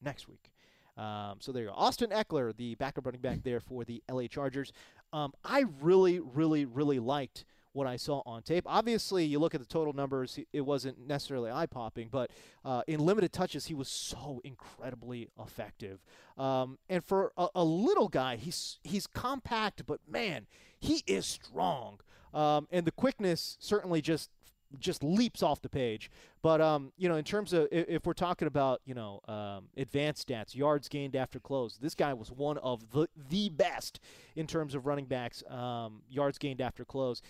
[0.00, 0.50] next week.
[0.96, 1.74] Um, so there you go.
[1.74, 4.72] Austin Ekeler, the backup running back there for the LA Chargers.
[5.12, 8.64] Um, I really, really, really liked what I saw on tape.
[8.66, 12.30] Obviously, you look at the total numbers, it wasn't necessarily eye popping, but
[12.64, 16.00] uh, in limited touches, he was so incredibly effective.
[16.36, 20.46] Um, and for a, a little guy, he's he's compact, but man,
[20.78, 22.00] he is strong.
[22.34, 24.30] Um, and the quickness certainly just
[24.78, 26.10] just leaps off the page.
[26.42, 30.28] But um, you know, in terms of if, we're talking about you know um, advanced
[30.28, 34.00] stats, yards gained after close, this guy was one of the the best
[34.34, 37.22] in terms of running backs, um, yards gained after close.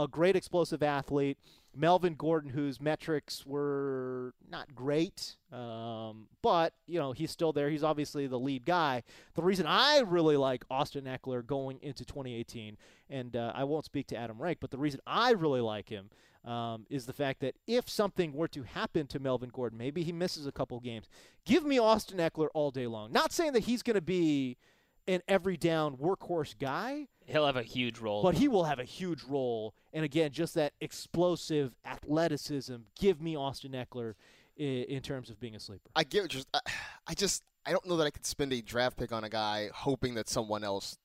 [0.00, 1.36] A great explosive athlete.
[1.76, 7.70] Melvin Gordon, whose metrics were not great, um, but you know he's still there.
[7.70, 9.02] He's obviously the lead guy.
[9.34, 12.76] The reason I really like Austin Ekeler going into 2018,
[13.08, 16.10] and uh, I won't speak to Adam Rank, but the reason I really like him
[16.44, 20.12] um, is the fact that if something were to happen to Melvin Gordon, maybe he
[20.12, 21.08] misses a couple games,
[21.44, 23.12] give me Austin Ekeler all day long.
[23.12, 24.56] Not saying that he's going to be
[25.14, 28.22] an every down workhorse guy, He'll have a huge role.
[28.22, 29.74] but he will have a huge role.
[29.92, 32.76] And again, just that explosive athleticism.
[32.98, 34.14] Give me Austin Ekeler
[34.56, 35.90] in, in terms of being a sleeper.
[35.94, 36.42] I get what you're.
[36.54, 36.60] I,
[37.08, 37.42] I just.
[37.66, 40.28] I don't know that I could spend a draft pick on a guy hoping that
[40.30, 40.96] someone else.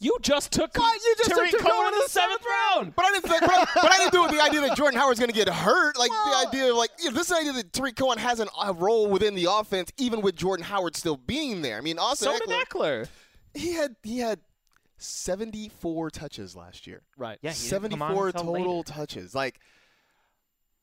[0.00, 1.00] you just took What?
[1.04, 2.94] You just Tarik took Cohen Cohen in the seventh round.
[2.96, 3.28] But I didn't.
[3.30, 5.30] Think, but, I, but I didn't do it with the idea that Jordan Howard's going
[5.30, 5.96] to get hurt.
[5.96, 8.48] Like Well- the idea of like you know, this idea that Tarik Cohen has an,
[8.62, 11.78] a role within the offense, even with Jordan Howard still being there.
[11.78, 13.08] I mean, Austin So did Ekeler, Ekeler.
[13.54, 14.40] He had he had
[14.98, 17.02] 74 touches last year.
[17.16, 17.38] Right.
[17.42, 18.92] Yeah, he didn't come on 74 total later.
[18.92, 19.34] touches.
[19.34, 19.58] Like,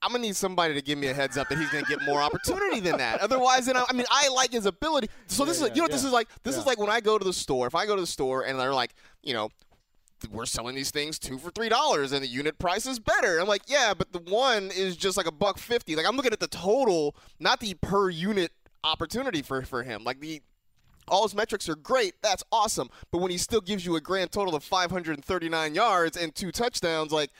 [0.02, 2.22] I'm gonna need somebody to give me a heads up that he's gonna get more
[2.22, 3.20] opportunity than that.
[3.22, 5.10] Otherwise, then I, I mean, I like his ability.
[5.28, 6.28] So this Yeah, is, you know, yeah, this is like.
[6.44, 6.62] This yeah.
[6.62, 7.68] is like when I go to the store.
[7.68, 9.50] If I go to the store and they're like, you know.
[10.30, 13.40] We're selling these things two for three dollars, and the unit price is better.
[13.40, 15.96] I'm like, yeah, but the one is just like a buck fifty.
[15.96, 18.52] Like I'm looking at the total, not the per unit
[18.84, 20.04] opportunity for for him.
[20.04, 20.42] Like the
[21.10, 22.14] all his metrics are great.
[22.22, 22.90] That's awesome.
[23.12, 27.12] But when he still gives you a grand total of 539 yards and two touchdowns,
[27.12, 27.32] like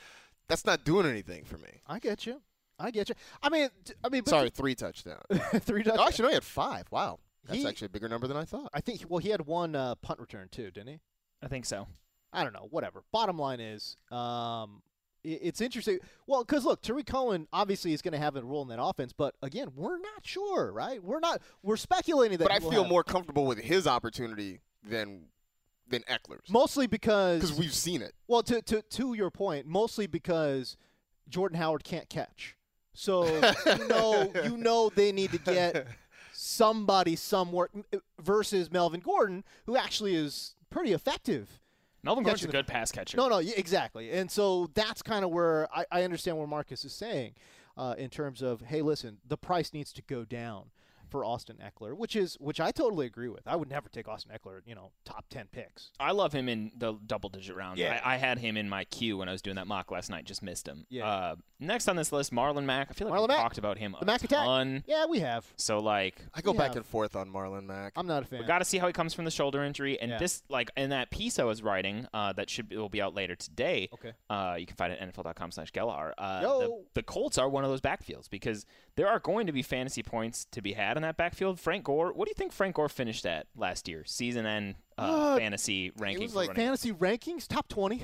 [0.48, 1.80] that's not doing anything for me.
[1.86, 2.40] I get you.
[2.78, 3.14] I get you.
[3.42, 3.68] I mean,
[4.02, 5.22] I mean, but Sorry, three touchdowns.
[5.60, 6.08] three touchdowns.
[6.08, 6.84] actually, no, he had five.
[6.90, 8.70] Wow, that's He- actually a bigger number than I thought.
[8.72, 9.02] I think.
[9.08, 11.00] Well, he had one uh, punt return too, didn't he?
[11.42, 11.86] I think so.
[12.32, 12.68] I don't know.
[12.70, 13.02] Whatever.
[13.12, 14.89] Bottom line is, um, i-
[15.24, 15.98] it's interesting.
[16.26, 19.12] Well, because look, Tarik Cohen obviously is going to have a role in that offense,
[19.12, 21.02] but again, we're not sure, right?
[21.02, 21.42] We're not.
[21.62, 22.48] We're speculating that.
[22.48, 25.26] But I feel have- more comfortable with his opportunity than
[25.88, 28.14] than Ekeler's mostly because because we've seen it.
[28.28, 30.76] Well, to to to your point, mostly because
[31.28, 32.56] Jordan Howard can't catch.
[32.92, 33.26] So
[33.66, 35.86] you know you know they need to get
[36.32, 37.68] somebody somewhere
[38.20, 41.59] versus Melvin Gordon, who actually is pretty effective.
[42.02, 43.16] Melvin Gordon's a good pass catcher.
[43.16, 44.10] No, no, exactly.
[44.10, 47.34] And so that's kind of where I, I understand where Marcus is saying
[47.76, 50.70] uh, in terms of, hey, listen, the price needs to go down
[51.10, 53.46] for Austin Ekeler, which is which I totally agree with.
[53.46, 55.90] I would never take Austin Ekeler, you know, top ten picks.
[56.00, 57.78] I love him in the double digit rounds.
[57.78, 58.00] Yeah.
[58.04, 60.24] I, I had him in my queue when I was doing that mock last night.
[60.24, 60.86] Just missed him.
[60.88, 61.06] Yeah.
[61.08, 62.88] Uh, next on this list, Marlon Mack.
[62.90, 63.42] I feel like Marlon we Mack.
[63.42, 64.44] talked about him The a Mac attack.
[64.44, 64.84] ton.
[64.86, 65.44] Yeah, we have.
[65.56, 67.92] So like, I go We back have- and forth on Marlon Mack.
[67.96, 68.40] I'm not a fan.
[68.40, 70.00] we got to see how he comes from the shoulder injury.
[70.00, 70.18] And Yeah.
[70.18, 73.14] this, like, in that piece I was writing, uh, that should be, will be out
[73.14, 73.88] later today.
[73.94, 74.12] Okay.
[74.28, 76.12] Uh, you can find it at NFL.com/Gelhar.
[76.18, 76.60] Uh, Yo.
[76.60, 78.64] the, the Colts are one of those backfields because
[78.96, 81.58] there are going to be fantasy points to be had in that backfield.
[81.58, 85.02] Frank Gore, what do you think Frank Gore finished at last year, season end uh,
[85.02, 86.22] Uh, fantasy ranking?
[86.22, 88.02] was like fantasy rankings top 20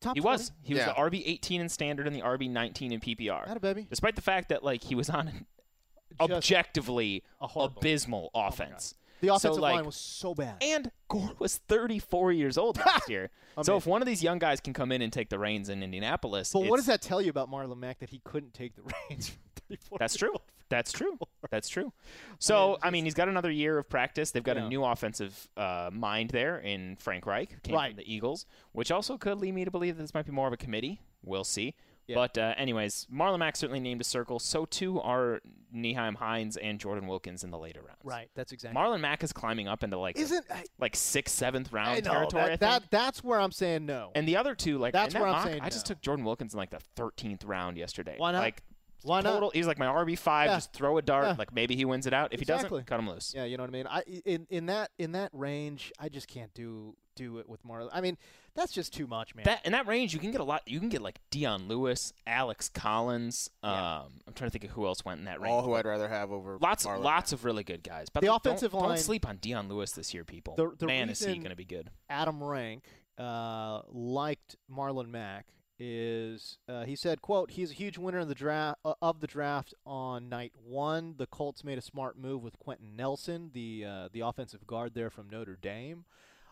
[0.00, 0.22] top He 20?
[0.22, 0.52] was.
[0.62, 3.48] He was the RB 18 in standard and the RB 19 in PPR.
[3.48, 5.46] Atta baby Despite the fact that like he was on an
[6.18, 8.94] Just objectively a horrible- abysmal offense.
[9.20, 13.08] the offensive so, like, line was so bad And Gore was 34 years old last
[13.10, 13.30] year.
[13.62, 15.82] so if one of these young guys can come in and take the reins in
[15.82, 18.82] Indianapolis, but what does that tell you about Marlon Mack that he couldn't take the
[19.10, 19.38] reins from
[19.68, 20.34] 34 That's true.
[20.68, 21.16] That's true.
[21.50, 21.92] That's true.
[22.40, 24.32] So it's I mean, he's got another year of practice.
[24.32, 24.64] They've got Yeah.
[24.66, 27.90] a new offensive uh, mind there in Frank Reich, came Right.
[27.90, 30.48] from the Eagles, which also could lead me to believe that this might be more
[30.48, 31.00] of a committee.
[31.24, 31.74] We'll see.
[32.08, 32.16] Yeah.
[32.16, 34.38] But uh, anyways, Marlon Mack certainly named a circle.
[34.40, 35.40] So too are
[35.74, 37.98] Nyheim Hines and Jordan Wilkins in the later rounds.
[38.04, 41.72] right that's exactly Marlon Mack is climbing up into like isn't I, like sixth, seventh
[41.72, 42.42] round I know, territory.
[42.42, 42.82] I that, think.
[42.82, 45.60] that that's where I'm saying no and the other two, like That's where I'm saying
[45.62, 45.94] I just no.
[45.94, 48.14] took Jordan Wilkins in like the thirteenth round yesterday.
[48.18, 48.38] Why not?
[48.38, 48.62] Like
[49.02, 50.48] why not total, he's like my RB five.
[50.48, 50.56] Yeah.
[50.56, 51.26] Just throw a dart.
[51.26, 51.34] Yeah.
[51.38, 52.32] Like maybe he wins it out.
[52.32, 52.64] If Exactly.
[52.68, 53.32] he doesn't, cut him loose.
[53.34, 56.28] yeah you know what I mean I in in that in that range I just
[56.28, 58.18] can't do do it with Marlon I mean
[58.54, 60.62] that's just too much man That in that range, you can get a lot.
[60.66, 63.50] You can get like Dion Lewis, Alex Collins.
[63.62, 64.00] Um, Yeah.
[64.26, 65.52] I'm trying to think of who else went in that range.
[65.52, 68.08] All who I'd rather have over lots, Marlon lots of really good guys.
[68.08, 70.54] But The like, don't- offensive don't, line- sleep on Dion Lewis this year, people.
[70.56, 71.90] The- the Man, is he going to be good?
[72.08, 72.84] Adam Rank
[73.18, 75.46] uh, liked Marlon Mack
[75.78, 79.26] is uh, he said, "quote He's a huge winner in the draft uh, of the
[79.26, 81.14] draft on night one.
[81.18, 85.10] The Colts made a smart move with Quenton Nelson, the uh, the offensive guard there
[85.10, 86.04] from Notre Dame,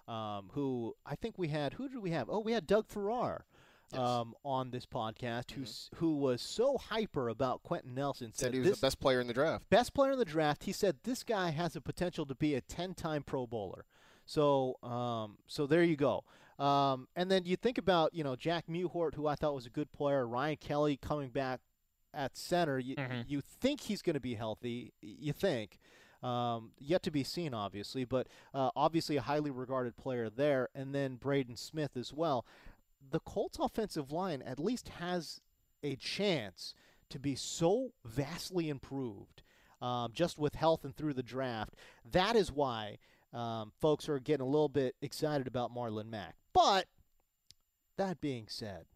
[0.09, 1.75] um, who I think we had.
[1.75, 2.29] Who did we have?
[2.29, 3.45] Oh, we had Doug Farrar."
[3.93, 8.71] Um, on this podcast, who's who was so hyper about Quenton Nelson Said he was
[8.71, 9.71] this the best player in the draft.
[9.71, 10.65] best player in the draft.
[10.65, 13.85] He said this guy has the potential to be a 10-time Pro Bowler.
[14.27, 16.25] So, um, so there you go.
[16.59, 19.71] Um, and then you think about you know Jack Mewhort, who I thought was a
[19.71, 20.27] good player.
[20.27, 21.61] Ryan Kelly coming back
[22.13, 22.79] at center.
[22.79, 23.25] You Mhm.
[23.29, 24.93] you think he's going to be healthy.
[25.01, 25.79] You think.
[26.23, 30.95] Um, yet to be seen, obviously, but uh, obviously a highly regarded player there, and
[30.95, 32.47] then Braden Smith as well.
[33.11, 35.43] The Colts' offensive line at least has
[35.83, 36.73] a chance
[37.11, 39.43] to be so vastly improved
[39.83, 41.75] um, just with health and through the draft.
[42.11, 42.97] That is why
[43.35, 46.37] um, folks are getting a little bit excited about Marlon Mack.
[46.53, 46.87] But
[47.99, 48.87] that being said,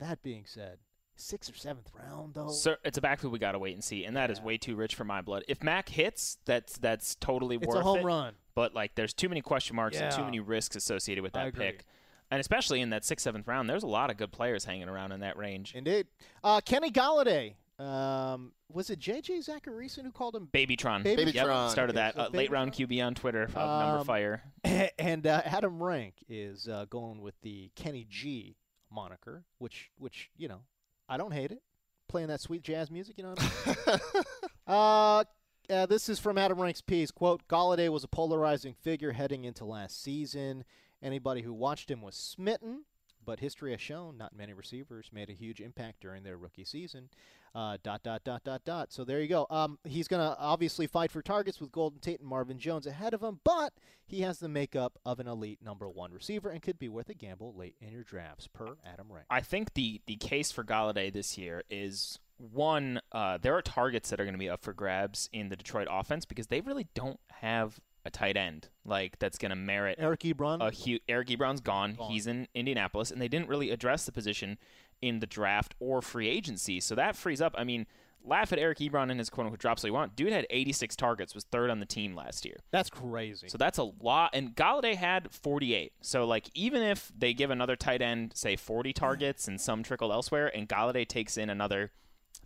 [0.00, 0.78] that being said,
[1.16, 2.48] sixth or seventh round though.
[2.48, 4.44] So it's a backfield we got to wait and see, and that is Yeah.
[4.44, 5.44] way too rich for my blood.
[5.48, 8.04] If Mack hits, that's that's totally it's worth a home it.
[8.04, 8.34] run.
[8.54, 11.84] But like, there's too many question marks and too many risks associated with that pick,
[12.30, 15.12] and especially in that sixth, seventh round, there's a lot of good players hanging around
[15.12, 15.74] in that range.
[15.74, 16.06] Indeed.
[16.42, 17.54] Uh, Kenny Golladay.
[17.78, 20.48] Um, was it JJ Zachariason who called him?
[20.52, 21.02] Babytron.
[21.02, 21.34] Babytron.
[21.34, 21.70] Yep, Babytron.
[21.70, 24.40] started that So uh, late round QB on Twitter of Um, numberFire.
[24.98, 28.56] and uh, Adam Rank is uh, going with the Kenny G
[28.92, 30.60] moniker, which which you know
[31.08, 31.62] I don't hate it.
[32.08, 33.30] Playing that sweet jazz music, you know.
[33.30, 34.00] What I mean?
[34.68, 35.24] uh,
[35.70, 37.10] uh, this is from Adam Rank's piece.
[37.10, 40.64] Quote: Golladay was a polarizing figure heading into last season.
[41.02, 42.84] Anybody who watched him was smitten.
[43.26, 47.08] But history has shown not many receivers made a huge impact during their rookie season.
[47.54, 48.92] Uh, dot dot dot dot dot.
[48.92, 49.46] So there you go.
[49.48, 53.22] Um, he's gonna obviously fight for targets with Golden Tate and Marvin Jones ahead of
[53.22, 53.72] him, but
[54.04, 57.14] he has the makeup of an elite number one receiver and could be worth a
[57.14, 59.26] gamble late in your drafts, per Adam Rank.
[59.30, 63.00] I think the the case for Golladay this year is one.
[63.12, 65.86] Uh, there are targets that are going to be up for grabs in the Detroit
[65.88, 70.20] offense because they really don't have a tight end like that's going to merit Eric
[70.20, 70.60] Ebron.
[70.60, 71.00] a huge.
[71.08, 71.94] Eric Ebron's gone.
[71.94, 72.10] Gone.
[72.10, 74.58] He's in Indianapolis, and they didn't really address the position
[75.04, 76.80] in the draft or free agency.
[76.80, 77.54] So that frees up.
[77.58, 77.86] I mean,
[78.24, 80.16] laugh at Eric Ebron and his quote unquote drops all you want.
[80.16, 82.56] Dude had 86 targets, was third on the team last year.
[82.70, 83.48] That's crazy.
[83.48, 84.30] So that's a lot.
[84.32, 85.92] And Golladay had 48.
[86.00, 90.12] So like even if they give another tight end say 40 targets and some trickle
[90.12, 91.92] elsewhere, and Golladay takes in another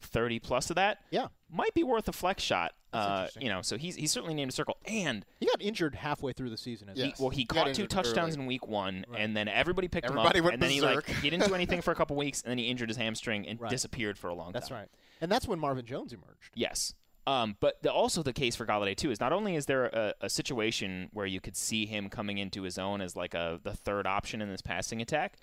[0.01, 2.73] 30 plus of that, yeah, might be worth a flex shot.
[2.91, 4.79] Uh, you know, so he's he's certainly named a circle.
[4.87, 6.89] And he got injured halfway through the season.
[6.89, 7.11] as Yeah.
[7.19, 7.29] well.
[7.29, 8.43] He He caught two touchdowns early.
[8.45, 9.21] in week one, Right.
[9.21, 11.23] and then everybody picked Everybody him up, went and then he like berserk.
[11.23, 13.61] he didn't do anything for a couple weeks, and then he injured his hamstring and
[13.61, 13.71] Right.
[13.71, 14.79] disappeared for a long That's time.
[14.79, 15.01] That's right.
[15.21, 16.53] And that's when Marvin Jones emerged.
[16.55, 16.95] Yes.
[17.29, 20.15] Um, but the, also the case for Golladay too is not only is there a,
[20.23, 23.75] a situation where you could see him coming into his own as like a the
[23.75, 25.37] third option in this passing attack,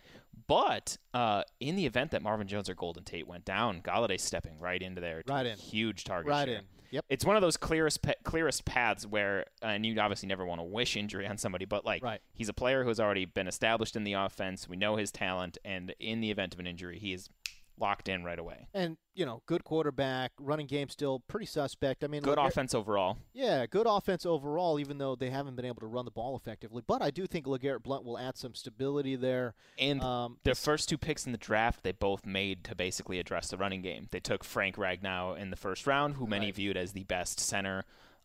[0.47, 4.59] but uh, in the event that Marvin Jones or Golden Tate went down, Golladay stepping
[4.59, 5.57] right into there, Right in.
[5.59, 6.57] huge target, Right share.
[6.57, 6.63] in.
[6.91, 7.05] Yep.
[7.09, 10.59] It's one of those clearest pa- clearest paths where, uh, and you obviously never want
[10.59, 12.21] to wish injury on somebody, but like Right.
[12.33, 14.67] he's a player who has already been established in the offense.
[14.69, 17.27] We know his talent, and in the event of an injury, he is
[17.79, 18.67] locked in right away.
[18.73, 22.03] And you know, good quarterback, running game still pretty suspect.
[22.03, 23.17] I mean, Good offense overall.
[23.33, 26.83] Yeah, good offense overall, even though they haven't been able to run the ball effectively.
[26.85, 29.53] But I do think LeGarrette Blunt will add some stability there.
[29.79, 33.49] And Um, their first two picks in the draft, they both made to basically address
[33.49, 34.07] the running game.
[34.11, 36.55] They took Frank Ragnow in the first round, who many Right.
[36.55, 37.83] viewed as the best center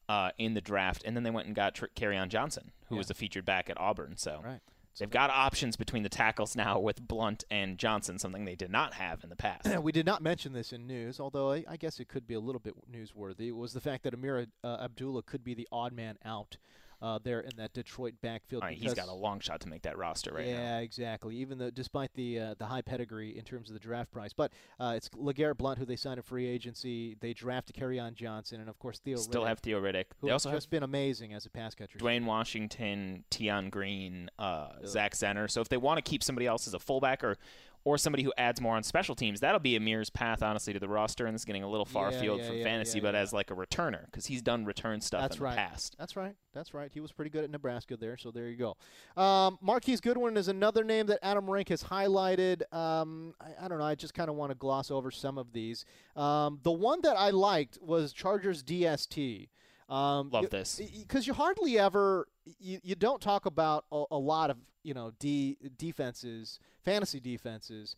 [0.08, 2.98] uh, in the draft, and then they went and got Tr- on Johnson, who Yeah.
[2.98, 4.16] was a featured back at Auburn.
[4.16, 4.58] So Right.
[4.98, 8.94] They've got options between the tackles now with Blunt and Johnson, something they did not
[8.94, 9.78] have in the past.
[9.82, 12.40] we did not mention this in news, although I, I guess it could be a
[12.40, 13.52] little bit newsworthy.
[13.52, 16.58] Was the fact that Ameer uh, Abdullah could be the odd man out
[17.02, 18.62] uh, there in that Detroit backfield.
[18.64, 20.62] Mean, he's got a long shot to make that roster right yeah, now.
[20.62, 21.36] Yeah, exactly.
[21.36, 24.52] Even though, despite the uh, the high pedigree in terms of the draft price, but
[24.78, 27.16] uh, it's LeGarrette Blunt who they signed in free agency.
[27.20, 29.16] They drafted on Johnson, and of course Theo.
[29.16, 30.04] Still Riddick, have Theo Riddick.
[30.20, 31.98] who They has also have been amazing as a pass catcher.
[31.98, 35.50] Dwayne Washington, Tion Green, uh, Zach Zenner.
[35.50, 37.36] So if they want to keep somebody else as a fullback or
[37.84, 40.88] or somebody who adds more on special teams, that'll be Ameer's path, honestly, to the
[40.88, 41.26] roster.
[41.26, 43.50] And it's getting a little far Yeah, field yeah, from yeah, fantasy, but as like
[43.50, 45.50] a returner because he's done return stuff That's in right.
[45.52, 45.96] the past.
[45.98, 46.34] That's right.
[46.52, 46.90] That's right.
[46.92, 49.22] He was pretty good at Nebraska there, so there you go.
[49.22, 52.62] Um, Marquise Goodwin is another name that Adam Rank has highlighted.
[52.74, 53.84] Um, I, I don't know.
[53.84, 55.84] I just kind of want to gloss over some of these.
[56.16, 59.48] Um, the one that I liked was Chargers DST.
[59.90, 60.80] Um, Love this.
[61.00, 62.28] because you hardly ever
[62.58, 67.96] you, you don't talk about a, a lot of you know D defenses, fantasy defenses.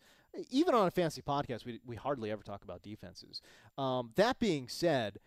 [0.49, 3.41] Even on a fantasy podcast, we we hardly ever talk about defenses.
[3.77, 5.19] Um, that being said,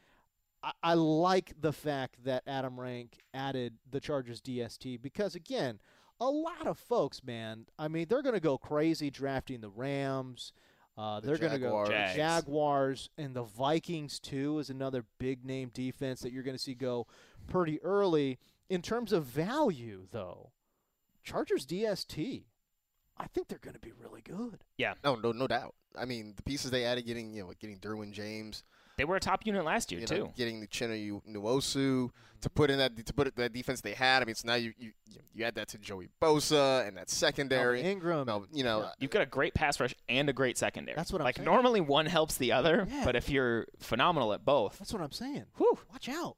[0.62, 5.78] I, I like the fact that Adam Rank added the Chargers DST because again,
[6.20, 7.66] a lot of folks, man.
[7.78, 10.52] I mean, they're going to go crazy drafting the Rams.
[10.96, 11.88] Uh, The they're going to go Jaguars.
[11.90, 12.16] Jags.
[12.16, 16.74] Jaguars and the Vikings too is another big name defense that you're going to see
[16.74, 17.06] go
[17.48, 18.38] pretty early.
[18.68, 20.50] In terms of value, though,
[21.22, 22.44] Chargers DST,
[23.18, 24.64] I think they're going to be really good.
[24.78, 25.74] Yeah, no, no, no doubt.
[25.98, 28.64] I mean, the pieces they added, getting you know, getting Derwin James,
[28.96, 30.18] They were a top unit last year you too.
[30.18, 30.94] know, getting the Chino
[31.30, 34.22] Nwosu to put in that to put it, that defense they had.
[34.22, 34.92] I mean, so now you you
[35.34, 37.82] you add that to Joey Bosa and that secondary.
[37.82, 38.26] Melvin Ingram.
[38.26, 38.90] Mel- you know, Yeah.
[39.00, 40.96] You've got a great pass rush and a great secondary.
[40.96, 41.36] That's what I'm like.
[41.36, 41.44] saying.
[41.44, 43.04] Normally, one helps the other, Yeah.
[43.04, 45.44] but if you're phenomenal at both, That's what I'm saying.
[45.56, 46.36] whew, Watch out.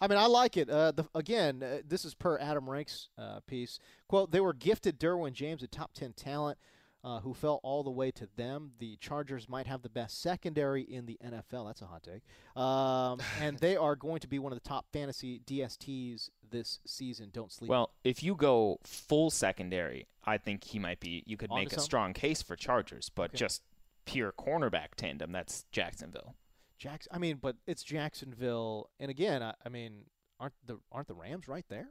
[0.00, 0.70] I mean, I like it.
[0.70, 3.78] Uh, the, again, uh, this is per Adam Rank's uh, piece.
[4.06, 6.56] Quote, they were gifted Derwin James, a top 10 talent
[7.08, 8.72] uh, who fell all the way to them.
[8.78, 11.66] The Chargers might have the best secondary in the NFL.
[11.66, 12.22] That's a hot take.
[12.62, 17.30] Um, and they are going to be one of the top fantasy DSTs this season.
[17.32, 17.70] Don't sleep.
[17.70, 21.22] Well, if you go full secondary, I think he might be.
[21.26, 21.84] You could Onto make a something?
[21.84, 23.38] strong case for Chargers, but Okay.
[23.38, 23.62] just
[24.04, 26.34] pure cornerback tandem, that's Jacksonville.
[26.78, 27.08] Jacks.
[27.10, 28.90] I mean, but it's Jacksonville.
[29.00, 30.04] And again, I, I mean,
[30.38, 31.88] aren't the aren't the Rams right there?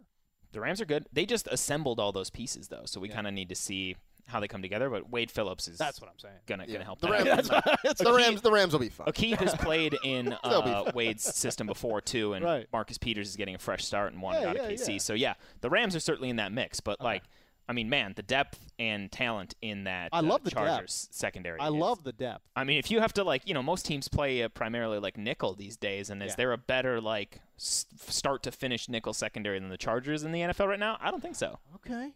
[0.53, 1.07] The Rams are good.
[1.11, 3.15] They just assembled all those pieces though, so we Yeah.
[3.15, 3.95] kind of need to see
[4.27, 4.89] how they come together.
[4.89, 6.35] But Wade Phillips is That's what I'm saying.
[6.45, 6.73] gonna yeah.
[6.73, 6.99] gonna help.
[7.01, 7.49] the that Rams.
[7.49, 7.63] out.
[7.97, 8.41] the Rams.
[8.41, 9.07] The Rams will be fine.
[9.07, 10.91] Aqib has played in uh.
[10.93, 12.67] Wade's system before too, and Right.
[12.71, 14.89] Marcus Peters is getting a fresh start and wanted Yeah, out of yeah, KC.
[14.93, 14.97] yeah.
[14.99, 16.79] So yeah, the Rams are certainly in that mix.
[16.79, 17.23] But like,
[17.69, 20.65] I mean, man, the depth and talent in that I uh, love the depth.
[20.67, 21.59] Chargers secondary.
[21.59, 22.43] I is- love the depth.
[22.55, 25.17] I mean, if you have to like, you know, most teams play uh, primarily like
[25.17, 29.59] nickel these days, and is there a better like s- start to finish nickel secondary
[29.59, 30.97] than the Chargers in the NFL right now?
[31.01, 31.59] I don't think so.
[31.75, 32.11] Okay.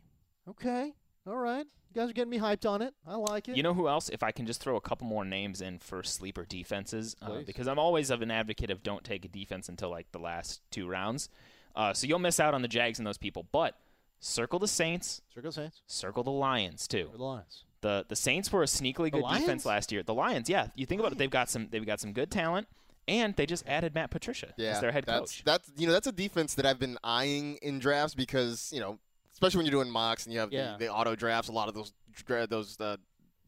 [0.49, 0.93] Okay.
[1.27, 1.65] All right.
[1.93, 2.93] You guys are getting me hyped on it.
[3.05, 3.57] I like it.
[3.57, 4.09] You know who else?
[4.09, 7.67] If I can just throw a couple more names in for sleeper defenses, uh, because
[7.67, 10.87] I'm always of an advocate of don't take a defense until like the last two
[10.87, 11.29] rounds.
[11.75, 13.75] Uh, so you'll miss out on the Jags and those people, but
[14.19, 15.81] circle the Saints, Circle the Saints.
[15.85, 17.09] circle the Lions too.
[17.11, 17.63] Or the Lions.
[17.81, 20.03] The the Saints were a sneakily good defense last year.
[20.03, 20.67] The Lions, yeah.
[20.75, 22.67] You think about it, they've got some they've got some good talent,
[23.07, 25.43] and they just added Matt Patricia Yeah, as their head that's, coach.
[25.43, 28.99] That's you know that's a defense that I've been eyeing in drafts because you know
[29.41, 30.73] especially when you're doing mocks and you have Yeah.
[30.77, 31.49] the, the auto drafts.
[31.49, 32.97] A lot of those dra- those uh,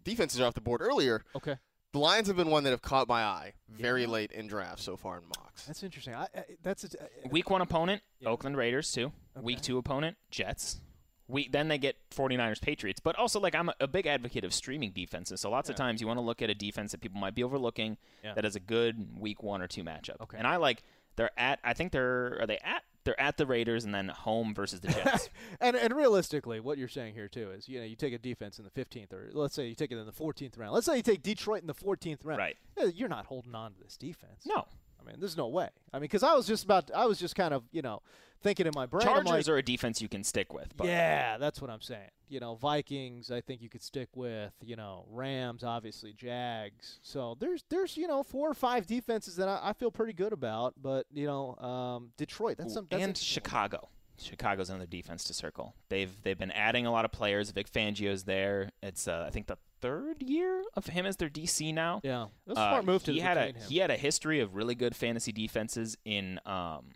[0.03, 1.23] defenses are off the board earlier.
[1.35, 1.57] Okay.
[1.91, 4.07] The Lions have been one that have caught my eye very Yeah.
[4.07, 5.65] late in drafts so far in mocks.
[5.65, 6.15] That's interesting.
[6.15, 8.29] I, I, that's a, uh, Week one opponent, Yeah.
[8.29, 9.11] Oakland Raiders too.
[9.39, 10.79] Week two opponent, Jets.
[11.27, 12.99] We then they get 49ers Patriots.
[12.99, 15.39] But also like I'm a, a big advocate of streaming defenses.
[15.41, 17.43] So lots of times you want to look at a defense that people might be
[17.43, 18.33] overlooking Yeah.
[18.33, 20.19] that has a good week one or two matchup.
[20.21, 20.37] Okay.
[20.37, 20.81] And I like
[21.15, 24.53] they're at I think they're are they at they're at the Raiders and then home
[24.53, 25.29] versus the Jets.
[25.61, 28.59] and and realistically, what you're saying here too is, you know, you take a defense
[28.59, 30.73] in the 15th, or let's say you take it in the 14th round.
[30.73, 32.39] Let's say you take Detroit in the 14th round.
[32.39, 32.57] right.
[32.93, 34.45] You're not holding on to this defense.
[34.45, 34.65] No.
[35.03, 35.69] I mean, there's no way.
[35.91, 38.01] I mean, because I was just about, I was just kind of, you know,
[38.43, 39.05] thinking in my brain.
[39.05, 40.75] Chargers like, are a defense you can stick with.
[40.77, 42.09] But Yeah, that's what I'm saying.
[42.29, 44.53] You know, Vikings, I think you could stick with.
[44.61, 46.99] You know, Rams, obviously, Jags.
[47.01, 50.33] So there's there's you know four or five defenses that I, I feel pretty good
[50.33, 50.73] about.
[50.81, 53.17] But you know, um, Detroit, that's Ooh, some that's and.
[53.17, 53.89] Chicago.
[54.23, 55.75] Chicago's another defense to circle.
[55.89, 57.51] They've they've been adding a lot of players.
[57.51, 58.71] Vic Fangio's there.
[58.81, 61.99] It's uh, I think the third year of him as their DC now.
[62.03, 63.55] Yeah, that's a Uh, smart move to he had a him.
[63.69, 66.91] he had a history of really good fantasy defenses in um,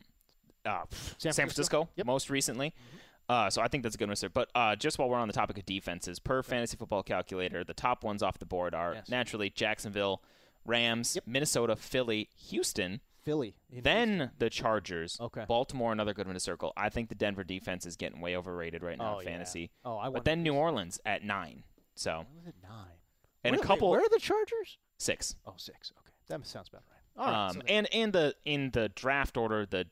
[0.66, 0.84] uh,
[1.18, 1.34] San, Francisco?
[1.34, 2.04] Francisco, Yep.
[2.04, 2.08] Mm-hmm.
[2.08, 2.74] most recently.
[3.30, 4.16] Uh, so I think that's a good one.
[4.34, 7.74] But uh, just while we're on the topic of defenses, per Fantasy Football Calculator, the
[7.74, 9.10] top ones off the board are Yes.
[9.10, 10.24] naturally Jacksonville,
[10.66, 13.56] Rams, Minnesota, Philly, Houston, Philly.
[13.70, 15.44] then the Chargers, Okay.
[15.48, 16.72] Baltimore, another good one to circle.
[16.78, 19.32] I think the Denver defense is getting way overrated right now Oh, in yeah.
[19.32, 19.70] fantasy.
[19.84, 21.64] Oh, I But then New Orleans at nine.
[21.96, 22.26] So
[22.64, 22.88] nine?
[23.44, 24.78] and Where- a couple where are the Chargers?
[24.98, 25.36] six.
[25.46, 25.92] Oh, six.
[26.00, 27.26] Okay, that sounds about right.
[27.26, 27.48] All right.
[27.50, 29.88] um, so and and the in the draft order, the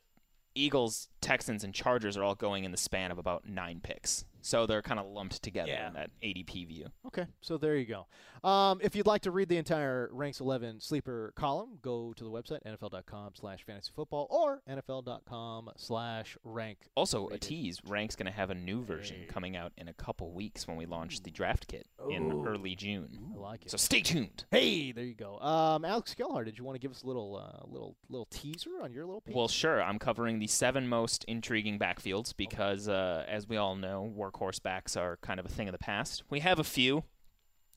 [0.57, 4.23] Eagles, Texans, and Chargers are all going in the span of about nine picks.
[4.45, 5.87] So they're kind of lumped together Yeah.
[5.87, 6.85] in that ADP view.
[7.07, 8.05] Okay, so there you go.
[8.47, 12.29] Um, if you'd like to read the entire Rank's 11 sleeper column, go to the
[12.29, 16.77] website nfl.com slash fantasy football or nfl.com slash rank.
[16.95, 19.25] Also, a tease: Rank's going to have a new version Hey.
[19.25, 23.17] coming out in a couple weeks when we launch the draft kit in early June.
[23.35, 23.71] I like it.
[23.71, 24.45] So stay tuned.
[24.51, 25.39] hey, there you go.
[25.39, 28.69] Um, Alex Gelhar, did you want to give us a little, uh, little, little teaser
[28.83, 29.33] on your little piece?
[29.35, 29.81] Well, sure.
[29.81, 34.33] I'm covering the seven most intriguing backfields because, uh, as we all know, workhorse
[34.63, 36.23] backs are kind of a thing of the past.
[36.29, 37.03] We have a few,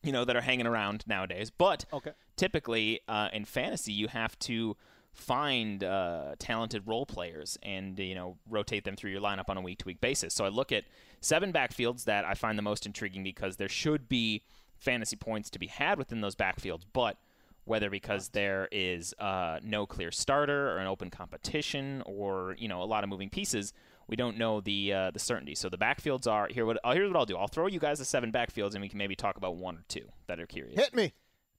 [0.02, 2.12] you know, that are hanging around nowadays, but okay.
[2.36, 4.76] typically uh, in fantasy, you have to
[5.12, 9.60] find uh, talented role players and you know rotate them through your lineup on a
[9.60, 10.32] week-to-week basis.
[10.32, 10.84] So I look at
[11.20, 14.42] seven backfields that I find the most intriguing because there should be
[14.76, 17.16] fantasy points to be had within those backfields, but
[17.64, 22.82] whether because there is uh, no clear starter or an open competition or you know
[22.82, 23.72] a lot of moving pieces,
[24.08, 25.54] we don't know the uh, the certainty.
[25.54, 26.64] So the backfields are here.
[26.66, 27.36] What uh, here's what I'll do.
[27.36, 29.84] I'll throw you guys the seven backfields, and we can maybe talk about one or
[29.88, 30.78] two that are curious.
[30.78, 31.12] Hit me.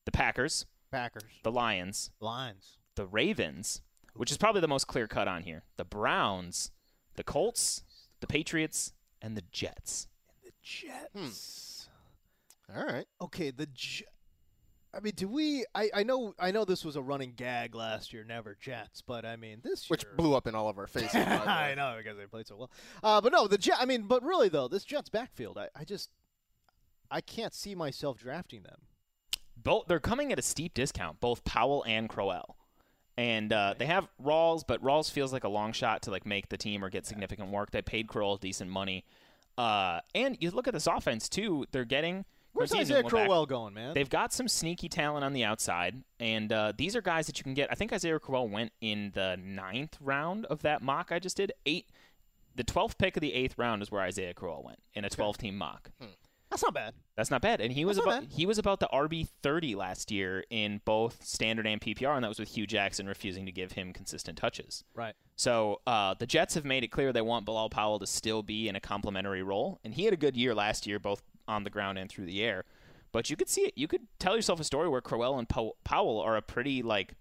[0.05, 1.23] The Packers, Packers.
[1.43, 2.77] the Lions, Lions.
[2.95, 3.81] the Ravens,
[4.15, 6.71] which is probably the most clear cut on here, the Browns,
[7.15, 7.83] the Colts,
[8.19, 10.07] the Patriots, and the Jets.
[10.29, 11.89] And the Jets.
[12.75, 13.05] All right.
[13.21, 14.05] Okay, the J-
[14.93, 15.65] I mean, do we?
[15.75, 19.23] I, I know I know this was a running gag last year, never Jets, but
[19.23, 21.13] I mean this year, Which blew up in all of our faces.
[21.13, 21.35] by the way.
[21.45, 22.71] I know because they played so well.
[23.03, 23.77] Uh, but no, the Jet.
[23.79, 26.09] I mean, but really though, this Jets backfield, I, I just
[27.11, 28.79] I can't see myself drafting them.
[29.55, 32.55] Both they're coming at a steep discount, both Powell and Crowell.
[33.17, 36.47] And uh, they have Rawls, but Rawls feels like a long shot to like make
[36.47, 37.71] the team or get significant work.
[37.71, 39.03] They paid Crowell decent money.
[39.57, 42.23] Uh, and you look at this offense too; they're getting
[42.59, 43.09] Where's Isaiah back.
[43.09, 43.93] Crowell going, man?
[43.93, 47.43] They've got some sneaky talent on the outside, and uh, these are guys that you
[47.43, 47.71] can get.
[47.71, 51.53] I think Isaiah Crowell went in the ninth round of that mock I just did.
[51.65, 51.87] Eight,
[52.55, 55.57] the twelfth pick of the eighth round is where Isaiah Crowell went in a twelve-team
[55.57, 55.91] mock.
[56.49, 56.95] That's not bad.
[57.15, 60.11] That's not bad, and he was That's about he was about the RB thirty last
[60.11, 63.73] year in both standard and PPR, and that was with Hue Jackson refusing to give
[63.73, 64.83] him consistent touches.
[64.95, 65.13] Right.
[65.35, 68.67] So uh, the Jets have made it clear they want Bilal Powell to still be
[68.67, 71.69] in a complementary role, and he had a good year last year, both on the
[71.69, 72.63] ground and through the air.
[73.11, 73.73] But you could see it.
[73.75, 77.15] You could tell yourself a story where Crowell and Pow- Powell are a pretty like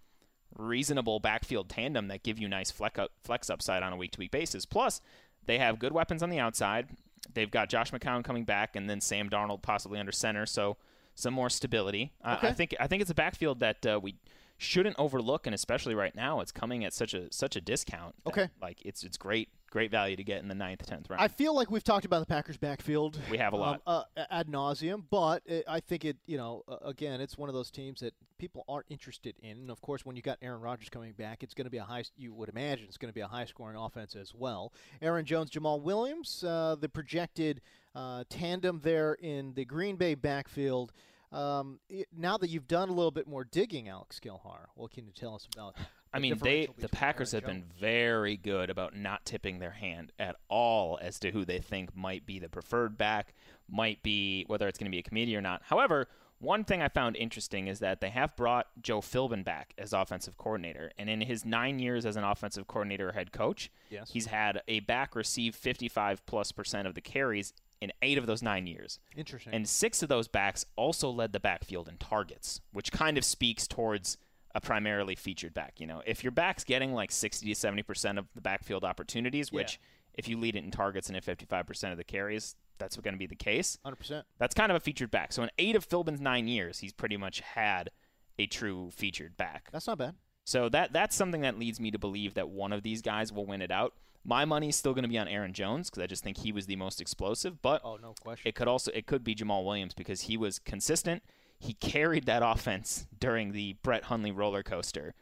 [0.56, 4.18] reasonable backfield tandem that give you nice flex, up, flex upside on a week to
[4.18, 4.64] week basis.
[4.66, 5.00] Plus,
[5.46, 6.88] they have good weapons on the outside.
[7.32, 10.46] They've got Josh McCown coming back, and then Sam Darnold possibly under center.
[10.46, 10.76] So
[11.14, 12.12] some more stability.
[12.22, 14.16] I- I think I think it's a backfield that uh, we
[14.56, 18.14] shouldn't overlook, and especially right now, it's coming at such a such a discount.
[18.24, 18.48] that, Okay.
[18.60, 21.22] like it's it's great great value to get in the ninth, tenth round.
[21.22, 23.18] I feel like we've talked about the Packers backfield.
[23.30, 23.82] We have a lot.
[23.86, 26.16] um, uh, ad nauseum, but it, I think it.
[26.26, 29.58] You know, uh, again, it's one of those teams that people aren't interested in.
[29.58, 31.84] And of course, when you got Aaron Rodgers coming back, it's going to be a
[31.84, 32.04] high.
[32.16, 34.72] You would imagine it's going to be a high-scoring offense as well.
[35.02, 37.60] Aaron Jones, Jamaal Williams, uh, the projected
[37.94, 40.92] uh, tandem there in the Green Bay backfield.
[41.30, 45.04] Um, it, now that you've done a little bit more digging, Alex Gelhar, what can
[45.04, 45.76] you tell us about?
[46.12, 50.36] I mean, they the Packers have been very good about not tipping their hand at
[50.48, 53.34] all as to who they think might be the preferred back,
[53.68, 55.62] might be whether it's going to be a committee or not.
[55.64, 56.08] However,
[56.40, 60.36] One thing I found interesting is that they have brought Joe Philbin back as offensive
[60.38, 64.12] coordinator, and in his nine years as an offensive coordinator or head coach, Yes.
[64.12, 68.40] he's had a back receive 55 plus percent of the carries in eight of those
[68.40, 69.00] nine years.
[69.16, 69.52] Interesting.
[69.52, 73.66] And six of those backs also led the backfield in targets, which kind of speaks
[73.66, 74.16] towards
[74.54, 75.74] a primarily featured back.
[75.78, 79.78] You know, if your back's getting like 60 to 70% of the backfield opportunities, which
[80.14, 83.18] if you lead it in targets and at 55% of the carries, that's going to
[83.18, 83.78] be the case.
[83.86, 84.22] 100%.
[84.38, 85.32] That's kind of a featured back.
[85.32, 87.90] So in eight of Philbin's nine years, he's pretty much had
[88.38, 89.68] a true featured back.
[89.72, 90.14] That's not bad.
[90.44, 93.44] So that that's something that leads me to believe that one of these guys will
[93.46, 93.94] win it out.
[94.24, 96.66] My money's still going to be on Aaron Jones because I just think he was
[96.66, 97.60] the most explosive.
[97.62, 98.48] But Oh, no question.
[98.48, 101.22] it could also it could be Jamaal Williams because he was consistent.
[101.58, 105.14] He carried that offense during the Brett Hundley roller coaster,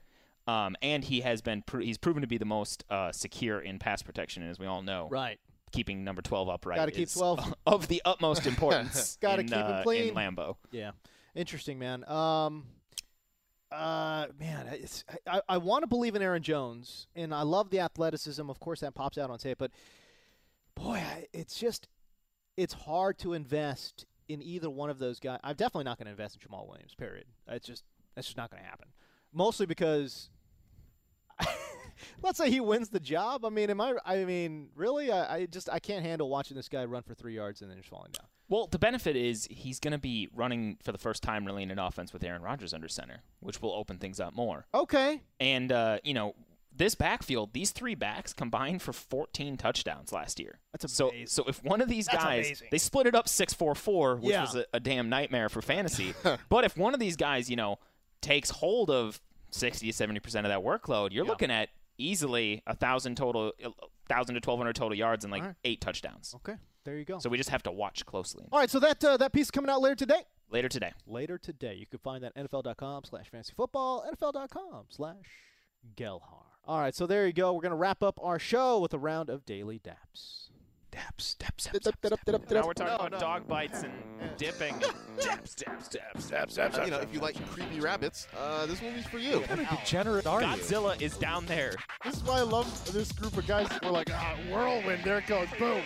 [0.47, 3.79] um, and he has been pro- he's proven to be the most uh, secure in
[3.79, 5.09] pass protection, as we all know.
[5.11, 5.39] right.
[5.73, 7.55] Keeping number twelve upright Gotta keep is 12.
[7.67, 9.19] of the utmost importance.
[9.21, 10.09] Gotta in, keep 'em uh, clean.
[10.11, 10.57] in Lambeau.
[10.71, 10.93] Yeah,
[11.35, 12.09] interesting, man.
[12.09, 12.65] Um,
[13.73, 17.81] uh, man, it's I, I want to believe in Aaron Jones, and I love the
[17.81, 18.49] athleticism.
[18.49, 19.73] Of course, that pops out on tape, but
[20.77, 21.89] boy, I, it's just
[22.57, 25.39] it's hard to invest in either one of those guys.
[25.45, 26.95] I'm definitely not going to invest in Jamaal Williams.
[26.95, 27.25] Period.
[27.49, 28.89] It's just that's just not going to happen.
[29.33, 30.31] Mostly because.
[32.23, 33.45] Let's say he wins the job.
[33.45, 33.95] I mean, am I?
[34.05, 35.11] I mean, really?
[35.11, 37.79] I, I just I can't handle watching this guy run for three yards and then
[37.79, 38.27] just falling down.
[38.49, 41.71] Well, the benefit is he's going to be running for the first time really in
[41.71, 44.67] an offense with Aaron Rodgers under center, which will open things up more.
[44.75, 46.35] Okay, And uh, you know,
[46.77, 50.59] this backfield, these three backs combined for 14 touchdowns last year.
[50.73, 51.27] That's so, amazing.
[51.29, 52.69] So if one of these That's guys, amazing.
[52.71, 54.43] they split it up 6-4-4, which Yeah.
[54.43, 56.15] was a, a damn nightmare for fantasy.
[56.49, 57.79] but if one of these guys, you know,
[58.21, 59.21] takes hold of
[59.51, 61.31] 60 to 70 percent of that workload, you're Yeah.
[61.31, 63.53] looking at easily a thousand total,
[64.09, 65.55] thousand to 1,200 total yards and like right.
[65.65, 66.35] eight touchdowns.
[66.37, 67.19] okay, there you go.
[67.19, 68.47] So we just have to watch closely.
[68.53, 70.21] All right, so that uh, that piece is coming out later today.
[70.51, 70.93] Later today.
[71.07, 75.25] Later today, you can find that NFL.com slash fantasy football, NFL.com slash
[75.97, 76.45] Gelhar.
[76.67, 77.53] All right, so there you go.
[77.55, 80.49] We're gonna wrap up our show with a round of daily daps.
[80.91, 83.19] Daps, daps, daps, daps, daps, daps, Now we're talking No, about no.
[83.21, 83.93] dog bites and
[84.39, 84.75] dipping.
[85.19, 88.81] Daps, daps, daps, daps, daps, Uh, you know, if you like creepy rabbits, uh, this
[88.81, 89.41] movie's for you.
[89.41, 90.47] What a degenerate are you?
[90.49, 91.75] Godzilla is down there.
[92.05, 93.69] This is why I love this group of guys.
[93.83, 95.83] We're like, ah, whirlwind, there it goes, boom.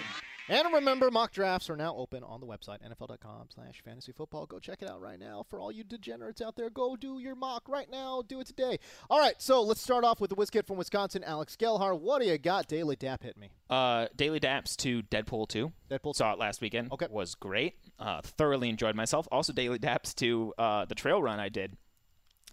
[0.51, 4.47] And remember, mock drafts are now open on the website, NFL.com slash fantasy football.
[4.47, 5.45] Go check it out right now.
[5.49, 8.25] For all you degenerates out there, go do your mock right now.
[8.27, 8.81] Do it today.
[9.09, 11.97] All right, so let's start off with the whiz kid from Wisconsin, Alex Gelhar.
[11.97, 12.67] What do you got?
[12.67, 13.53] Daily Dap hit me.
[13.71, 15.71] Uh, Daily Daps to Deadpool 2.
[15.89, 16.91] Deadpool Saw it last weekend.
[16.91, 17.07] Okay.
[17.09, 17.77] Was great.
[18.01, 19.29] Uh, thoroughly enjoyed myself.
[19.31, 21.77] Also, Daily Daps to uh, the trail run I did,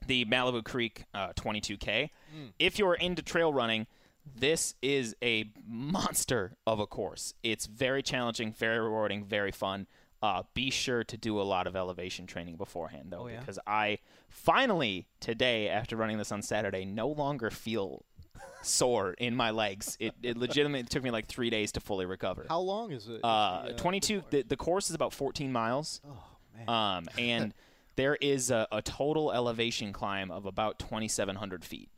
[0.06, 2.12] the Malibu Creek uh, 22K.
[2.60, 3.88] If you're into trail running,
[4.36, 7.34] this is a monster of a course.
[7.44, 9.88] It's very challenging, very rewarding, very fun.
[10.22, 13.40] Uh, be sure to do a lot of elevation training beforehand, though, Oh, yeah?
[13.40, 14.00] because I
[14.30, 18.04] finally today, after running this on Saturday, no longer feel
[18.64, 19.96] sore in my legs.
[20.00, 22.46] It, it legitimately took me like three days to fully recover.
[22.50, 23.22] How long is it?
[23.24, 24.24] Uh, Is 22.
[24.32, 26.02] The, the course is about 14 miles.
[26.08, 26.18] Oh,
[26.56, 26.70] man.
[26.70, 27.54] Um, and
[27.96, 31.90] there is a, a total elevation climb of about 2,700 feet.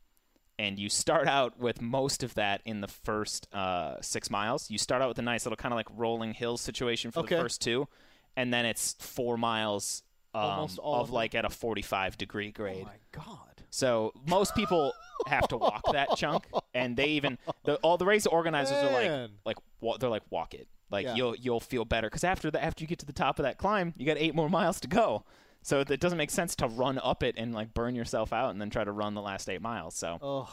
[0.60, 4.70] And you start out with most of that in the first uh, six miles.
[4.70, 7.36] You start out with a nice little kind of like rolling hills situation for Okay.
[7.38, 7.88] the first two,
[8.36, 10.04] and then it's four miles
[10.36, 12.82] um, of of like at a 45 degree grade.
[12.82, 13.64] oh, my God.
[13.72, 14.92] So most people
[15.28, 19.30] have to walk that chunk, and they even the, all the race organizers are like,
[19.46, 21.16] like they're like, walk it, like Yeah.
[21.16, 23.58] you'll you'll feel better because after the after you get to the top of that
[23.58, 25.24] climb, you got eight more miles to go.
[25.70, 28.60] So it doesn't make sense to run up it and like burn yourself out and
[28.60, 29.94] then try to run the last eight miles.
[29.96, 30.48] So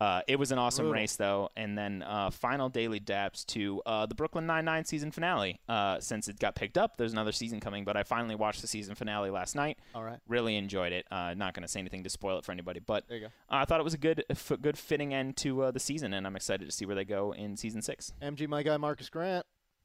[0.00, 1.00] uh, it was an awesome Brutal.
[1.00, 5.10] race though, and then uh, final daily daps to uh, the Brooklyn Nine Nine season
[5.10, 5.58] finale.
[5.68, 8.68] Uh, since it got picked up, there's another season coming, but I finally watched the
[8.68, 9.78] season finale last night.
[9.96, 10.20] all right.
[10.28, 11.06] Really enjoyed it.
[11.10, 13.32] Uh, not going to say anything to spoil it for anybody, but There you go.
[13.50, 16.14] uh, I thought it was a good, f- good fitting end to uh, the season,
[16.14, 18.12] and I'm excited to see where they go in season six.
[18.22, 19.44] MG, my guy, Marcus Grant.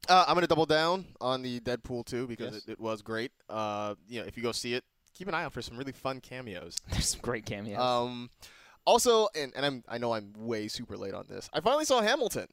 [0.10, 2.64] Uh, I'm gonna double down on the Deadpool 2 because Yes.
[2.68, 3.32] it, it was great.
[3.50, 4.84] Uh, you know, if you go see it,
[5.14, 6.78] keep an eye out for some really fun cameos.
[6.92, 7.80] There's some great cameos.
[7.80, 8.30] Um,
[8.86, 11.50] also, and, and I'm I know I'm way super late on this.
[11.54, 12.48] I finally saw Hamilton.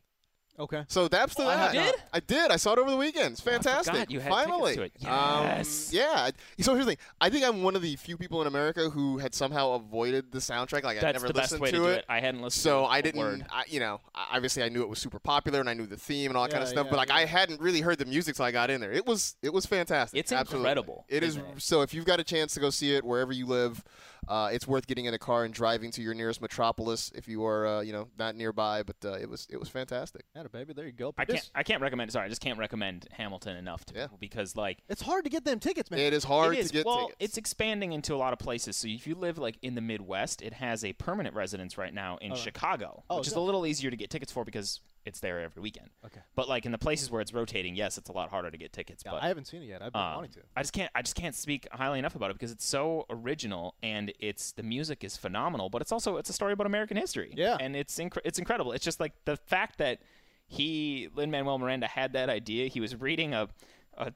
[0.56, 0.84] Okay.
[0.86, 1.74] So daps to Oh, that.
[1.74, 1.94] you did?
[2.12, 2.50] I did.
[2.52, 3.32] I saw it over the weekend.
[3.32, 4.08] It's Oh, I fantastic.
[4.10, 4.76] you had Finally.
[4.76, 4.92] to it.
[5.04, 5.90] Um, Yes.
[5.92, 6.30] yeah.
[6.60, 6.98] So here's the thing.
[7.20, 10.38] I think I'm one of the few people in America who had somehow avoided the
[10.38, 10.84] soundtrack.
[10.84, 11.98] Like I never the best listened way to to do it.
[11.98, 12.04] it.
[12.08, 12.62] I hadn't listened.
[12.62, 13.46] So to I a didn't, Word.
[13.50, 16.30] I, you know, obviously I knew it was super popular and I knew the theme
[16.30, 16.84] and all that kind of stuff.
[16.84, 17.16] yeah, but like yeah.
[17.16, 18.92] I hadn't really heard the music till I got in there.
[18.92, 20.20] It was, it was fantastic.
[20.20, 20.68] It's Absolutely.
[20.70, 21.36] incredible, It is.
[21.36, 21.44] it?
[21.58, 23.82] So if you've got a chance to go see it wherever you live,
[24.28, 27.44] Uh, it's worth getting in a car and driving to your nearest metropolis if you
[27.44, 28.82] are, uh, you know, not nearby.
[28.82, 30.24] But uh, it was it was fantastic.
[30.34, 31.14] Yeah, baby, there you go.
[31.18, 31.38] I can't.
[31.40, 32.12] this- I can't recommend.
[32.12, 34.02] Sorry, I just can't recommend Hamilton enough to Yeah.
[34.04, 36.00] people because like it's hard to get them tickets, man.
[36.00, 36.66] It is hard it is.
[36.68, 37.16] to get well, tickets.
[37.20, 38.76] it's expanding into a lot of places.
[38.76, 42.18] So if you live like in the Midwest, it has a permanent residence right now
[42.18, 42.38] in right.
[42.38, 45.40] Chicago, Oh, which is is a little easier to get tickets for because it's there
[45.40, 45.90] every weekend.
[46.04, 46.20] Okay.
[46.34, 48.72] But like in the places where it's rotating, yes, it's a lot harder to get
[48.72, 49.02] tickets.
[49.04, 49.82] Yeah, but I haven't seen it yet.
[49.82, 50.40] I've been um, wanting to.
[50.56, 50.90] I just can't.
[50.94, 54.62] I just can't speak highly enough about it because it's so original and it's the
[54.62, 55.68] music is phenomenal.
[55.70, 57.32] But it's also it's a story about American history.
[57.36, 57.56] Yeah.
[57.60, 58.72] and it's inc- it's incredible.
[58.72, 60.00] It's just like the fact that
[60.46, 62.68] he Lin Manuel Miranda had that idea.
[62.68, 63.48] He was reading a
[63.96, 64.12] a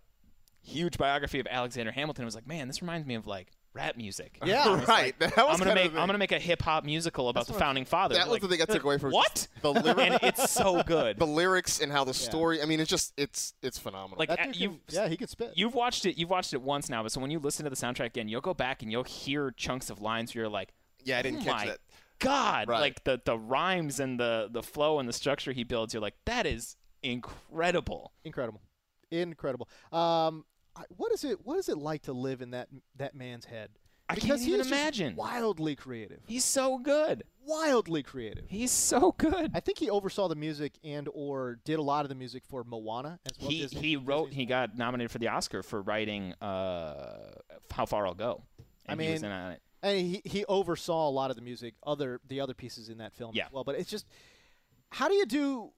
[0.62, 2.22] huge biography of Alexander Hamilton.
[2.22, 4.38] and was like, man, this reminds me of like rap music.
[4.44, 4.84] Yeah.
[4.86, 5.14] Right.
[5.20, 7.54] like, That was I'm gonna make I'm gonna make a hip hop musical about the
[7.54, 8.18] founding fathers.
[8.18, 9.48] That was Like, the thing I took away from what?
[9.62, 10.00] the lyrics.
[10.02, 11.18] and it's so good.
[11.18, 12.60] the lyrics and how the story.
[12.60, 14.18] I mean, it's just it's it's phenomenal.
[14.18, 15.52] Like That uh, you, can- yeah, he could spit.
[15.54, 16.18] You've watched it.
[16.18, 18.40] You've watched it once now, but so when you listen to the soundtrack again, you'll
[18.40, 20.72] go back and you'll hear chunks of lines where you're like,
[21.04, 21.78] yeah, I didn't oh catch my that.
[22.20, 22.80] God, Right.
[22.80, 25.94] like the the rhymes and the the flow and the structure he builds.
[25.94, 28.12] You're like, that is incredible.
[28.24, 28.60] Incredible,
[29.10, 29.68] incredible.
[29.92, 30.44] Um,
[30.78, 31.44] I- what is it?
[31.44, 33.70] What is it like to live in that that man's head?
[34.10, 35.16] I can't even imagine.
[35.16, 36.20] Wildly creative.
[36.26, 37.24] He's so good.
[37.44, 38.44] Wildly creative.
[38.48, 39.50] He's so good.
[39.52, 42.64] I think he oversaw the music and or did a lot of the music for
[42.64, 43.50] Moana as well.
[43.50, 44.26] He Disney- he wrote.
[44.30, 47.32] Disney's He got nominated for the Oscar for writing uh,
[47.70, 48.44] "How Far I'll Go."
[48.88, 49.62] I And he was mean, in on it.
[49.82, 53.12] and he he oversaw a lot of the music, other the other pieces in that
[53.12, 53.46] film Yeah.
[53.46, 53.64] as well.
[53.64, 54.06] But it's just,
[54.90, 55.70] how do you do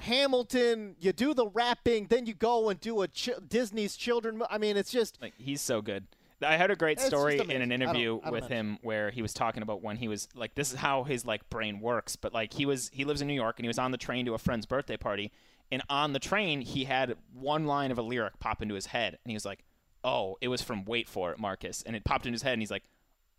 [0.00, 0.96] Hamilton?
[1.00, 4.38] You do the rapping, then you go and do a ch- Disney's children.
[4.38, 6.06] mo- I mean, it's just Like he's so good.
[6.42, 8.78] I heard a great It's story in an I don't- interview I don't with him
[8.82, 11.80] where he was talking about when he was like this is how his like brain
[11.80, 13.98] works, but like he was he lives in New York and he was on the
[13.98, 15.32] train to a friend's birthday party
[15.72, 19.18] and on the train he had one line of a lyric pop into his head
[19.24, 19.64] and he was like,
[20.02, 22.60] "Oh, it was from Wait for It, Marcus." And it popped in his head and
[22.60, 22.84] he's like,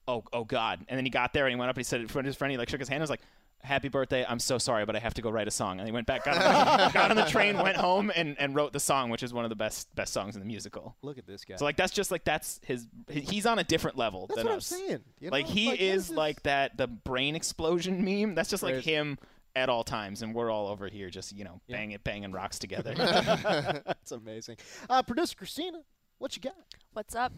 [0.08, 2.00] "Oh, oh god." And then he got there and he went up and he said
[2.00, 3.22] it in front of his friend, he like shook his hand and was like,
[3.66, 4.26] Happy birthday!
[4.28, 5.80] I'm so sorry, but I have to go write a song.
[5.80, 8.56] And he went back, got on the, got on the train, went home, and, and
[8.56, 10.96] wrote the song, which is one of the best best songs in the musical.
[11.02, 11.56] look at this guy.
[11.58, 12.88] So like that's just like that's his.
[13.10, 14.68] He's on a different level That's than what I'm us.
[14.68, 15.00] saying.
[15.20, 15.54] You like know?
[15.54, 16.16] he Like, what is this?
[16.18, 18.36] like that the brain explosion meme.
[18.36, 18.92] That's just like Crazy.
[18.94, 19.18] him
[19.56, 21.78] at all times, and we're all over here just you know Yeah.
[21.78, 22.94] banging banging rocks together.
[22.96, 24.58] That's amazing.
[24.90, 25.80] Uh, Producer Christina,
[26.18, 26.56] what you got?
[26.94, 27.34] What's up?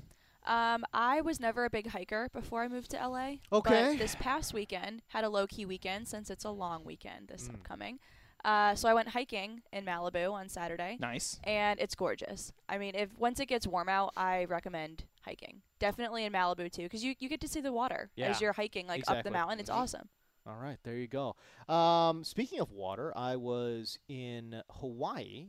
[0.48, 3.36] Um, I was never a big hiker before I moved to LA.
[3.52, 3.92] Okay.
[3.92, 7.32] But this past weekend had a low key weekend since it's a long weekend Mm.
[7.32, 8.00] this upcoming.
[8.46, 11.40] Uh, so I went hiking in Malibu on Saturday, nice.
[11.44, 12.54] and it's gorgeous.
[12.70, 15.64] I mean, if once it gets warm out, I recommend hiking.
[15.80, 18.54] Definitely in Malibu too, because you, you get to see the water Yeah, as you're
[18.54, 19.60] hiking like up the mountain.
[19.60, 20.08] It's awesome.
[20.48, 21.36] All right, there you go.
[21.68, 25.48] Um, speaking of water, I was in Hawaii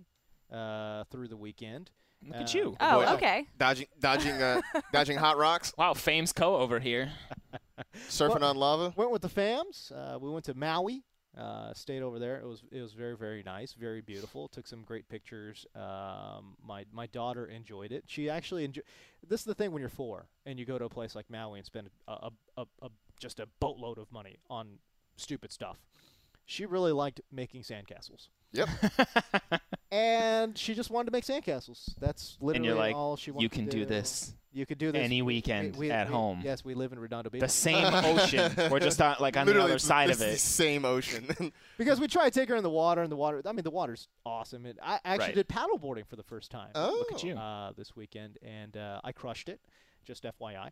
[0.51, 1.91] uh, through the weekend.
[2.27, 2.77] Look Uh, at you.
[2.81, 3.47] Oh, Boy, okay.
[3.59, 4.61] dodging dodging uh,
[4.93, 7.13] dodging hot rocks, Wow, Fame's Co over here.
[8.09, 8.93] surfing on lava.
[8.97, 9.93] Went with the fams.
[9.93, 11.05] Uh, we went to Maui.
[11.37, 12.41] Uh, stayed over there.
[12.41, 14.49] It was it was very very nice, very beautiful.
[14.49, 15.65] Took some great pictures.
[15.77, 18.05] Um, my my daughter enjoyed it.
[18.09, 18.85] She actually enjoyed.
[19.27, 21.59] This is the thing when you're four and you go to a place like Maui
[21.61, 22.89] and spend a, a, a, a
[23.21, 24.79] just a boatload of money on
[25.17, 25.79] stupid stuff.
[26.47, 28.29] She really liked making sandcastles.
[28.53, 28.69] Yep.
[29.91, 31.91] and she just wanted to make sandcastles.
[32.01, 34.79] That's literally and you're like, all she wanted you can to do this You could
[34.79, 36.41] do this any weekend we- at we- home.
[36.45, 37.41] Yes, we live in Redondo Beach.
[37.41, 38.53] The same ocean.
[38.71, 40.39] We're just on, like on Literally, the other side it's of the it.
[40.41, 41.27] same ocean.
[41.79, 43.41] Because we try to take her in the water, and the water.
[43.47, 44.67] I mean, the water's awesome.
[44.67, 45.35] And I actually Right.
[45.37, 46.71] did paddleboarding for the first time.
[46.75, 47.35] oh, Look at you.
[47.37, 49.61] Uh, this weekend, and uh, I crushed it.
[50.09, 50.71] Just FYI.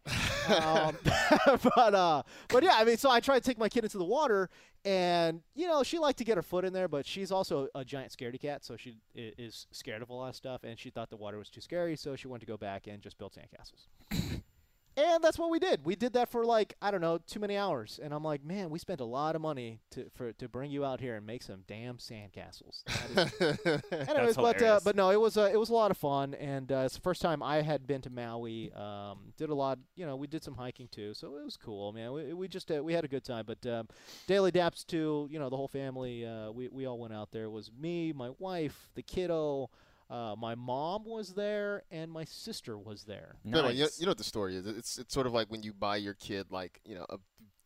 [0.66, 0.96] um,
[1.76, 4.04] but uh, but yeah, I mean, so I tried to take my kid into the
[4.04, 4.48] water,
[4.82, 7.84] and you know, she liked to get her foot in there, but she's also a
[7.84, 11.10] giant scaredy cat, so she is scared of a lot of stuff, and she thought
[11.10, 14.40] the water was too scary, so she wanted to go back and just build sandcastles.
[14.96, 15.84] And that's what we did.
[15.84, 18.00] We did that for like I don't know, too many hours.
[18.02, 20.84] And I'm like, man, we spent a lot of money to for to bring you
[20.86, 22.82] out here and make some damn sandcastles.
[23.14, 25.98] That is- Anyways, but uh, but no, it was uh, it was a lot of
[25.98, 28.72] fun, and uh, it's the first time I had been to Maui.
[28.72, 31.92] Um, did a lot, you know, we did some hiking too, so it was cool,
[31.92, 32.12] man.
[32.12, 33.44] We, we just uh, we had a good time.
[33.46, 33.88] But um,
[34.26, 36.24] Daily Daps too, you know, the whole family.
[36.24, 37.44] Uh, we we all went out there.
[37.44, 39.68] It was me, my wife, the kiddo.
[40.08, 43.36] Uh, my mom was there, and my sister was there.
[43.44, 43.98] By the way, you, Nice.
[43.98, 44.66] you know what the story is?
[44.66, 47.16] It's it's sort of like when you buy your kid like you know a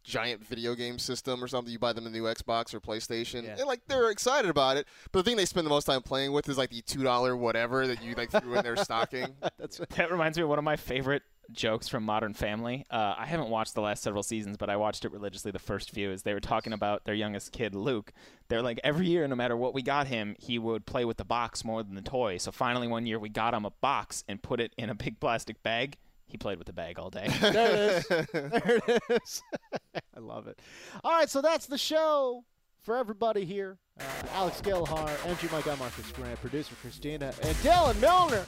[0.02, 1.70] giant video game system or something.
[1.70, 3.56] You buy them a new Xbox or PlayStation, Yeah.
[3.58, 4.86] and like they're excited about it.
[5.12, 7.36] But the thing they spend the most time playing with is like the two dollar
[7.36, 9.36] whatever that you like threw in their stocking.
[9.58, 11.22] That's That reminds me of one of my favorite
[11.52, 12.84] jokes from Modern Family.
[12.90, 15.90] Uh, I haven't watched the last several seasons, but I watched it religiously the first
[15.90, 16.10] few.
[16.10, 18.12] As they were talking about their youngest kid, Luke,
[18.48, 21.24] they're like every year, no matter what we got him, he would play with the
[21.24, 22.38] box more than the toy.
[22.38, 25.20] So finally, one year we got him a box and put it in a big
[25.20, 25.96] plastic bag.
[26.26, 27.28] He played with the bag all day.
[27.40, 28.06] There it is.
[28.32, 29.42] There it is.
[30.16, 30.60] I love it.
[31.02, 32.44] All right, so that's the show
[32.82, 33.78] for everybody here.
[33.98, 38.46] Uh, Alex Gelhar, MG Mike, I'm Marcus Grant, producer Christina, and Dylan Milner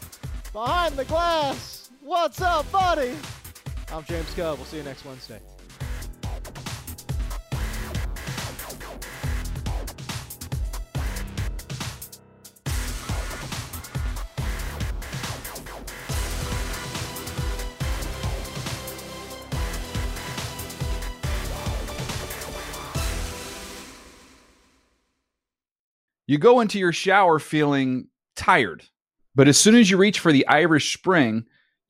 [0.52, 1.90] behind the glass.
[2.04, 3.14] What's up, buddy?
[3.92, 4.56] I'm James Koh.
[4.56, 5.40] We'll see you next Wednesday.
[26.26, 28.86] You go into your shower feeling tired,
[29.36, 31.46] but as soon as you reach for the Irish Spring,